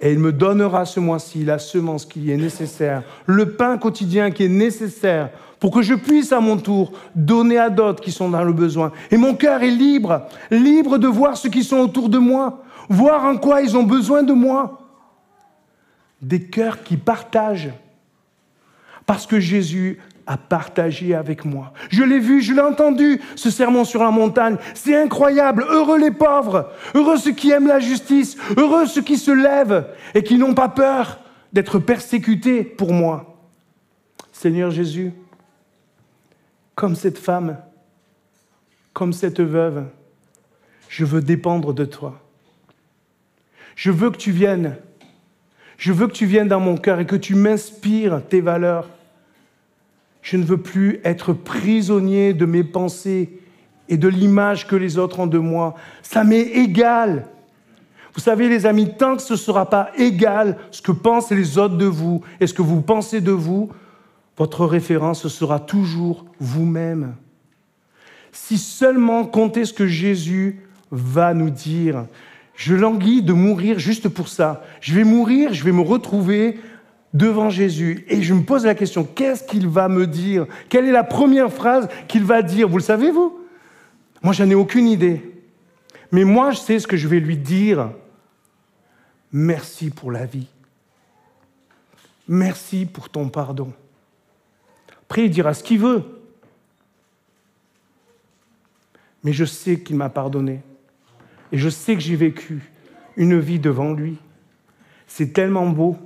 et 0.00 0.12
il 0.12 0.18
me 0.18 0.32
donnera 0.32 0.84
ce 0.84 1.00
mois-ci 1.00 1.44
la 1.44 1.58
semence 1.58 2.06
qui 2.06 2.30
est 2.30 2.36
nécessaire, 2.36 3.02
le 3.26 3.52
pain 3.52 3.78
quotidien 3.78 4.30
qui 4.30 4.44
est 4.44 4.48
nécessaire 4.48 5.30
pour 5.58 5.72
que 5.72 5.82
je 5.82 5.94
puisse 5.94 6.32
à 6.32 6.40
mon 6.40 6.56
tour 6.56 6.92
donner 7.16 7.58
à 7.58 7.68
d'autres 7.68 8.02
qui 8.02 8.12
sont 8.12 8.28
dans 8.28 8.44
le 8.44 8.52
besoin. 8.52 8.92
Et 9.10 9.16
mon 9.16 9.34
cœur 9.34 9.62
est 9.62 9.70
libre, 9.70 10.28
libre 10.50 10.98
de 10.98 11.08
voir 11.08 11.36
ceux 11.36 11.48
qui 11.48 11.64
sont 11.64 11.78
autour 11.78 12.08
de 12.08 12.18
moi, 12.18 12.62
voir 12.88 13.24
en 13.24 13.36
quoi 13.36 13.60
ils 13.60 13.76
ont 13.76 13.82
besoin 13.82 14.22
de 14.22 14.32
moi. 14.32 14.80
Des 16.22 16.42
cœurs 16.42 16.84
qui 16.84 16.96
partagent. 16.96 17.72
Parce 19.04 19.26
que 19.26 19.40
Jésus 19.40 19.98
à 20.28 20.36
partager 20.36 21.14
avec 21.14 21.46
moi. 21.46 21.72
Je 21.88 22.02
l'ai 22.04 22.18
vu, 22.18 22.42
je 22.42 22.52
l'ai 22.52 22.60
entendu, 22.60 23.18
ce 23.34 23.50
sermon 23.50 23.84
sur 23.84 24.02
la 24.02 24.10
montagne. 24.10 24.58
C'est 24.74 24.94
incroyable. 24.94 25.64
Heureux 25.70 25.98
les 25.98 26.10
pauvres, 26.10 26.70
heureux 26.94 27.16
ceux 27.16 27.32
qui 27.32 27.50
aiment 27.50 27.66
la 27.66 27.80
justice, 27.80 28.36
heureux 28.58 28.86
ceux 28.86 29.00
qui 29.00 29.16
se 29.16 29.30
lèvent 29.30 29.86
et 30.14 30.22
qui 30.22 30.36
n'ont 30.36 30.52
pas 30.52 30.68
peur 30.68 31.18
d'être 31.54 31.78
persécutés 31.78 32.62
pour 32.62 32.92
moi. 32.92 33.38
Seigneur 34.30 34.70
Jésus, 34.70 35.12
comme 36.74 36.94
cette 36.94 37.18
femme, 37.18 37.56
comme 38.92 39.14
cette 39.14 39.40
veuve, 39.40 39.86
je 40.90 41.06
veux 41.06 41.22
dépendre 41.22 41.72
de 41.72 41.86
toi. 41.86 42.20
Je 43.76 43.90
veux 43.90 44.10
que 44.10 44.18
tu 44.18 44.30
viennes. 44.30 44.76
Je 45.78 45.92
veux 45.92 46.06
que 46.06 46.12
tu 46.12 46.26
viennes 46.26 46.48
dans 46.48 46.60
mon 46.60 46.76
cœur 46.76 47.00
et 47.00 47.06
que 47.06 47.16
tu 47.16 47.34
m'inspires 47.34 48.20
tes 48.28 48.42
valeurs. 48.42 48.90
Je 50.30 50.36
ne 50.36 50.44
veux 50.44 50.58
plus 50.58 51.00
être 51.04 51.32
prisonnier 51.32 52.34
de 52.34 52.44
mes 52.44 52.62
pensées 52.62 53.30
et 53.88 53.96
de 53.96 54.08
l'image 54.08 54.66
que 54.66 54.76
les 54.76 54.98
autres 54.98 55.20
ont 55.20 55.26
de 55.26 55.38
moi. 55.38 55.74
Ça 56.02 56.22
m'est 56.22 56.42
égal. 56.42 57.28
Vous 58.12 58.20
savez, 58.20 58.50
les 58.50 58.66
amis, 58.66 58.92
tant 58.98 59.16
que 59.16 59.22
ce 59.22 59.32
ne 59.32 59.38
sera 59.38 59.70
pas 59.70 59.88
égal 59.96 60.58
ce 60.70 60.82
que 60.82 60.92
pensent 60.92 61.30
les 61.30 61.56
autres 61.56 61.78
de 61.78 61.86
vous 61.86 62.20
et 62.40 62.46
ce 62.46 62.52
que 62.52 62.60
vous 62.60 62.82
pensez 62.82 63.22
de 63.22 63.30
vous, 63.32 63.70
votre 64.36 64.66
référence 64.66 65.26
sera 65.28 65.60
toujours 65.60 66.26
vous-même. 66.38 67.14
Si 68.30 68.58
seulement 68.58 69.24
comptez 69.24 69.64
ce 69.64 69.72
que 69.72 69.86
Jésus 69.86 70.60
va 70.90 71.32
nous 71.32 71.48
dire. 71.48 72.04
Je 72.54 72.74
languis 72.74 73.22
de 73.22 73.32
mourir 73.32 73.78
juste 73.78 74.10
pour 74.10 74.28
ça. 74.28 74.62
Je 74.82 74.92
vais 74.92 75.04
mourir, 75.04 75.54
je 75.54 75.64
vais 75.64 75.72
me 75.72 75.80
retrouver 75.80 76.58
devant 77.14 77.50
Jésus 77.50 78.04
et 78.08 78.22
je 78.22 78.34
me 78.34 78.42
pose 78.42 78.64
la 78.64 78.74
question, 78.74 79.04
qu'est-ce 79.04 79.44
qu'il 79.44 79.66
va 79.68 79.88
me 79.88 80.06
dire? 80.06 80.46
Quelle 80.68 80.86
est 80.86 80.92
la 80.92 81.04
première 81.04 81.52
phrase 81.52 81.88
qu'il 82.06 82.24
va 82.24 82.42
dire? 82.42 82.68
Vous 82.68 82.78
le 82.78 82.82
savez, 82.82 83.10
vous? 83.10 83.38
Moi, 84.22 84.32
j'en 84.32 84.48
ai 84.50 84.54
aucune 84.54 84.86
idée. 84.86 85.22
Mais 86.10 86.24
moi, 86.24 86.50
je 86.50 86.58
sais 86.58 86.78
ce 86.78 86.86
que 86.86 86.96
je 86.96 87.08
vais 87.08 87.20
lui 87.20 87.36
dire. 87.36 87.90
Merci 89.32 89.90
pour 89.90 90.10
la 90.10 90.26
vie. 90.26 90.48
Merci 92.26 92.86
pour 92.86 93.08
ton 93.08 93.28
pardon. 93.28 93.72
Après, 95.02 95.24
il 95.24 95.30
dira 95.30 95.54
ce 95.54 95.62
qu'il 95.62 95.78
veut. 95.78 96.02
Mais 99.24 99.32
je 99.32 99.44
sais 99.44 99.80
qu'il 99.80 99.96
m'a 99.96 100.08
pardonné. 100.08 100.60
Et 101.52 101.58
je 101.58 101.68
sais 101.68 101.94
que 101.94 102.00
j'ai 102.00 102.16
vécu 102.16 102.70
une 103.16 103.38
vie 103.38 103.58
devant 103.58 103.92
lui. 103.92 104.18
C'est 105.06 105.32
tellement 105.32 105.66
beau 105.66 105.96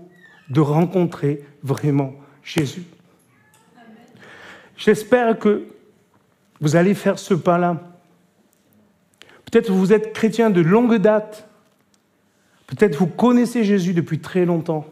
de 0.52 0.60
rencontrer 0.60 1.42
vraiment 1.64 2.14
Jésus. 2.44 2.84
J'espère 4.76 5.38
que 5.38 5.66
vous 6.60 6.76
allez 6.76 6.94
faire 6.94 7.18
ce 7.18 7.34
pas-là. 7.34 7.80
Peut-être 9.50 9.72
vous 9.72 9.92
êtes 9.92 10.12
chrétien 10.12 10.50
de 10.50 10.60
longue 10.60 10.96
date. 10.96 11.48
Peut-être 12.66 12.96
vous 12.96 13.06
connaissez 13.06 13.64
Jésus 13.64 13.94
depuis 13.94 14.20
très 14.20 14.44
longtemps. 14.44 14.86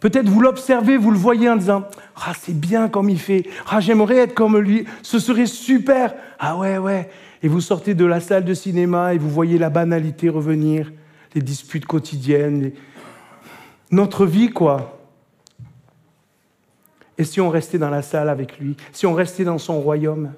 Peut-être 0.00 0.28
vous 0.28 0.40
l'observez, 0.40 0.96
vous 0.96 1.10
le 1.10 1.18
voyez 1.18 1.48
en 1.48 1.56
disant 1.56 1.84
Ah, 2.16 2.32
c'est 2.38 2.58
bien 2.58 2.88
comme 2.88 3.10
il 3.10 3.18
fait. 3.18 3.48
Ah, 3.68 3.80
j'aimerais 3.80 4.18
être 4.18 4.34
comme 4.34 4.58
lui. 4.58 4.84
Ce 5.02 5.18
serait 5.18 5.46
super. 5.46 6.14
Ah, 6.38 6.56
ouais, 6.56 6.78
ouais 6.78 7.10
et 7.44 7.48
vous 7.48 7.60
sortez 7.60 7.94
de 7.94 8.06
la 8.06 8.20
salle 8.20 8.46
de 8.46 8.54
cinéma 8.54 9.12
et 9.12 9.18
vous 9.18 9.28
voyez 9.28 9.58
la 9.58 9.68
banalité 9.68 10.30
revenir, 10.30 10.90
les 11.34 11.42
disputes 11.42 11.84
quotidiennes, 11.84 12.72
notre 13.90 14.26
vie, 14.26 14.50
quoi. 14.50 14.98
Et 17.16 17.24
si 17.24 17.40
on 17.40 17.48
restait 17.48 17.78
dans 17.78 17.90
la 17.90 18.02
salle 18.02 18.28
avec 18.28 18.58
lui, 18.58 18.76
si 18.92 19.06
on 19.06 19.14
restait 19.14 19.44
dans 19.44 19.58
son 19.58 19.80
royaume, 19.80 20.32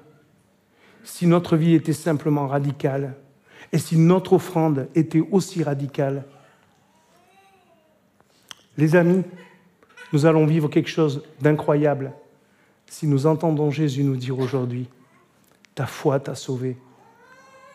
si 1.03 1.25
notre 1.25 1.57
vie 1.57 1.73
était 1.73 1.93
simplement 1.93 2.47
radicale, 2.47 3.15
et 3.71 3.77
si 3.77 3.97
notre 3.97 4.33
offrande 4.33 4.87
était 4.95 5.23
aussi 5.31 5.63
radicale, 5.63 6.25
les 8.77 8.95
amis, 8.95 9.23
nous 10.13 10.25
allons 10.25 10.45
vivre 10.45 10.69
quelque 10.69 10.89
chose 10.89 11.23
d'incroyable 11.41 12.13
si 12.89 13.07
nous 13.07 13.25
entendons 13.25 13.71
Jésus 13.71 14.03
nous 14.03 14.15
dire 14.15 14.39
aujourd'hui, 14.39 14.87
ta 15.75 15.85
foi 15.85 16.19
t'a 16.19 16.35
sauvé 16.35 16.77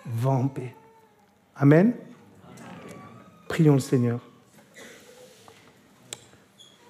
va 0.06 0.30
en 0.30 0.48
paix. 0.48 0.74
Amen. 1.54 1.94
Prions 3.48 3.74
le 3.74 3.80
Seigneur. 3.80 4.20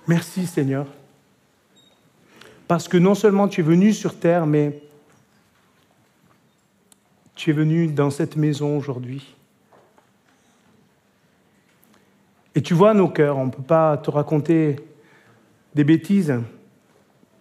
Merci 0.07 0.47
Seigneur. 0.47 0.87
Parce 2.67 2.89
que 2.89 2.97
non 2.97 3.15
seulement 3.15 3.49
tu 3.49 3.61
es 3.61 3.65
venu 3.65 3.93
sur 3.93 4.19
terre, 4.19 4.47
mais 4.47 4.83
tu 7.35 7.51
es 7.51 7.53
venu 7.53 7.89
dans 7.89 8.11
cette 8.11 8.37
maison 8.37 8.77
aujourd'hui. 8.77 9.35
Et 12.55 12.63
tu 12.63 12.75
vois 12.75 12.95
nos 12.95 13.09
cœurs, 13.09 13.39
on 13.39 13.47
ne 13.47 13.51
peut 13.51 13.63
pas 13.63 13.97
te 13.97 14.11
raconter 14.11 14.77
des 15.75 15.85
bêtises. 15.85 16.35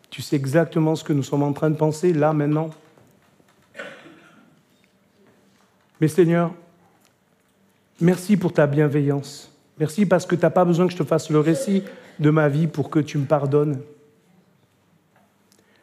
Tu 0.10 0.21
sais 0.21 0.36
exactement 0.36 0.95
ce 0.95 1.04
que 1.04 1.13
nous 1.13 1.24
sommes 1.24 1.43
en 1.43 1.54
train 1.54 1.69
de 1.69 1.76
penser 1.76 2.13
là, 2.13 2.34
maintenant. 2.34 2.69
Mais 6.00 6.08
Seigneur, 6.08 6.54
merci 8.00 8.38
pour 8.38 8.54
ta 8.54 8.67
bienveillance. 8.67 9.52
Merci 9.78 10.06
parce 10.06 10.26
que 10.26 10.36
tu 10.36 10.41
n'as 10.41 10.50
pas 10.50 10.65
besoin 10.65 10.86
que 10.88 10.93
je 10.93 10.97
te 10.97 11.04
fasse 11.04 11.30
le 11.30 11.39
récit 11.39 11.84
de 12.19 12.30
ma 12.30 12.50
vie 12.50 12.67
pour 12.67 12.89
que 12.89 13.00
tu 13.00 13.17
me 13.17 13.26
pardonnes. 13.26 13.82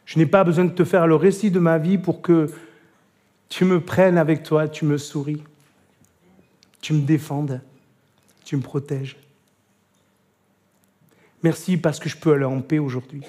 Je 0.06 0.18
n'ai 0.18 0.26
pas 0.26 0.44
besoin 0.44 0.64
de 0.64 0.72
te 0.72 0.84
faire 0.84 1.06
le 1.06 1.14
récit 1.14 1.50
de 1.50 1.58
ma 1.58 1.78
vie 1.78 1.98
pour 1.98 2.22
que 2.22 2.50
tu 3.48 3.64
me 3.64 3.80
prennes 3.80 4.18
avec 4.18 4.42
toi, 4.42 4.68
tu 4.68 4.84
me 4.84 4.98
souris, 4.98 5.42
tu 6.80 6.92
me 6.92 7.02
défendes, 7.02 7.60
tu 8.44 8.56
me 8.56 8.62
protèges. 8.62 9.16
Merci 11.42 11.76
parce 11.76 11.98
que 11.98 12.08
je 12.08 12.16
peux 12.16 12.32
aller 12.32 12.44
en 12.44 12.60
paix 12.60 12.78
aujourd'hui. 12.78 13.22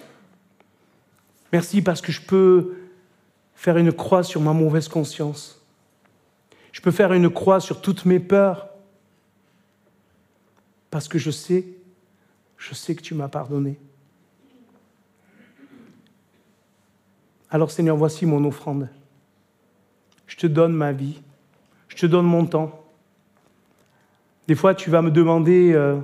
Merci 1.52 1.82
parce 1.82 2.02
que 2.02 2.12
je 2.12 2.22
peux 2.22 2.76
faire 3.56 3.78
une 3.78 3.92
croix 3.92 4.24
sur 4.24 4.42
ma 4.42 4.54
mauvaise 4.54 4.88
conscience. 4.88 5.62
Je 6.72 6.82
peux 6.82 6.92
faire 6.92 7.14
une 7.14 7.30
croix 7.30 7.60
sur 7.60 7.82
toutes 7.82 8.06
mes 8.06 8.20
peurs 8.20 8.70
parce 10.92 11.08
que 11.08 11.20
je 11.20 11.32
sais, 11.32 11.66
je 12.60 12.76
sais 12.76 12.94
que 12.94 13.02
tu 13.02 13.16
m'as 13.16 13.30
pardonné. 13.30 13.80
Alors 17.50 17.72
Seigneur, 17.72 17.98
voici 17.98 18.28
mon 18.28 18.46
offrande. 18.46 18.90
Je 20.28 20.36
te 20.36 20.46
donne 20.46 20.74
ma 20.74 20.92
vie, 20.92 21.20
je 21.88 21.96
te 21.96 22.06
donne 22.06 22.28
mon 22.28 22.46
temps. 22.46 22.86
Des 24.48 24.56
fois, 24.56 24.76
tu 24.76 24.92
vas 24.92 25.02
me 25.02 25.10
demander 25.10 25.74
euh, 25.74 26.00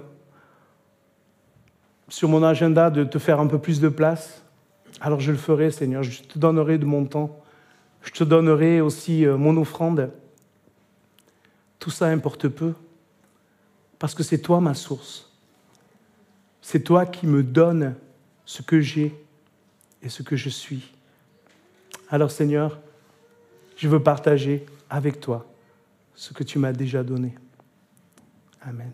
sur 2.10 2.30
mon 2.30 2.41
agenda 2.41 2.89
de 2.89 3.04
te 3.04 3.20
faire 3.20 3.39
un 3.39 3.48
peu 3.48 3.60
plus 3.60 3.80
de 3.80 3.89
place. 3.89 4.44
Alors 5.02 5.20
je 5.20 5.32
le 5.32 5.38
ferai, 5.38 5.70
Seigneur. 5.70 6.02
Je 6.02 6.24
te 6.24 6.39
donnerai 6.39 6.78
de 6.78 6.86
mon 6.86 7.06
temps. 7.06 7.39
Je 8.02 8.12
te 8.12 8.24
donnerai 8.24 8.82
aussi 8.82 9.26
euh, 9.26 9.38
mon 9.38 9.58
offrande. 9.58 10.12
Tout 11.80 11.91
ça 11.91 12.08
importe 12.08 12.48
peu, 12.48 12.74
parce 14.00 14.15
que 14.15 14.24
c'est 14.24 14.39
toi 14.39 14.62
ma 14.62 14.74
source. 14.74 15.25
C'est 16.67 16.80
toi 16.80 17.06
qui 17.06 17.28
me 17.28 17.43
donnes 17.43 17.93
ce 18.43 18.63
que 18.63 18.82
j'ai 18.82 19.13
et 20.01 20.10
ce 20.10 20.23
que 20.23 20.36
je 20.36 20.49
suis. 20.49 20.95
Alors 22.10 22.32
Seigneur, 22.32 22.80
je 23.78 23.88
veux 23.88 24.01
partager 24.01 24.65
avec 24.89 25.21
toi 25.21 25.45
ce 26.15 26.34
que 26.34 26.43
tu 26.43 26.58
m'as 26.58 26.73
déjà 26.73 27.04
donné. 27.04 27.36
Amen. 28.63 28.91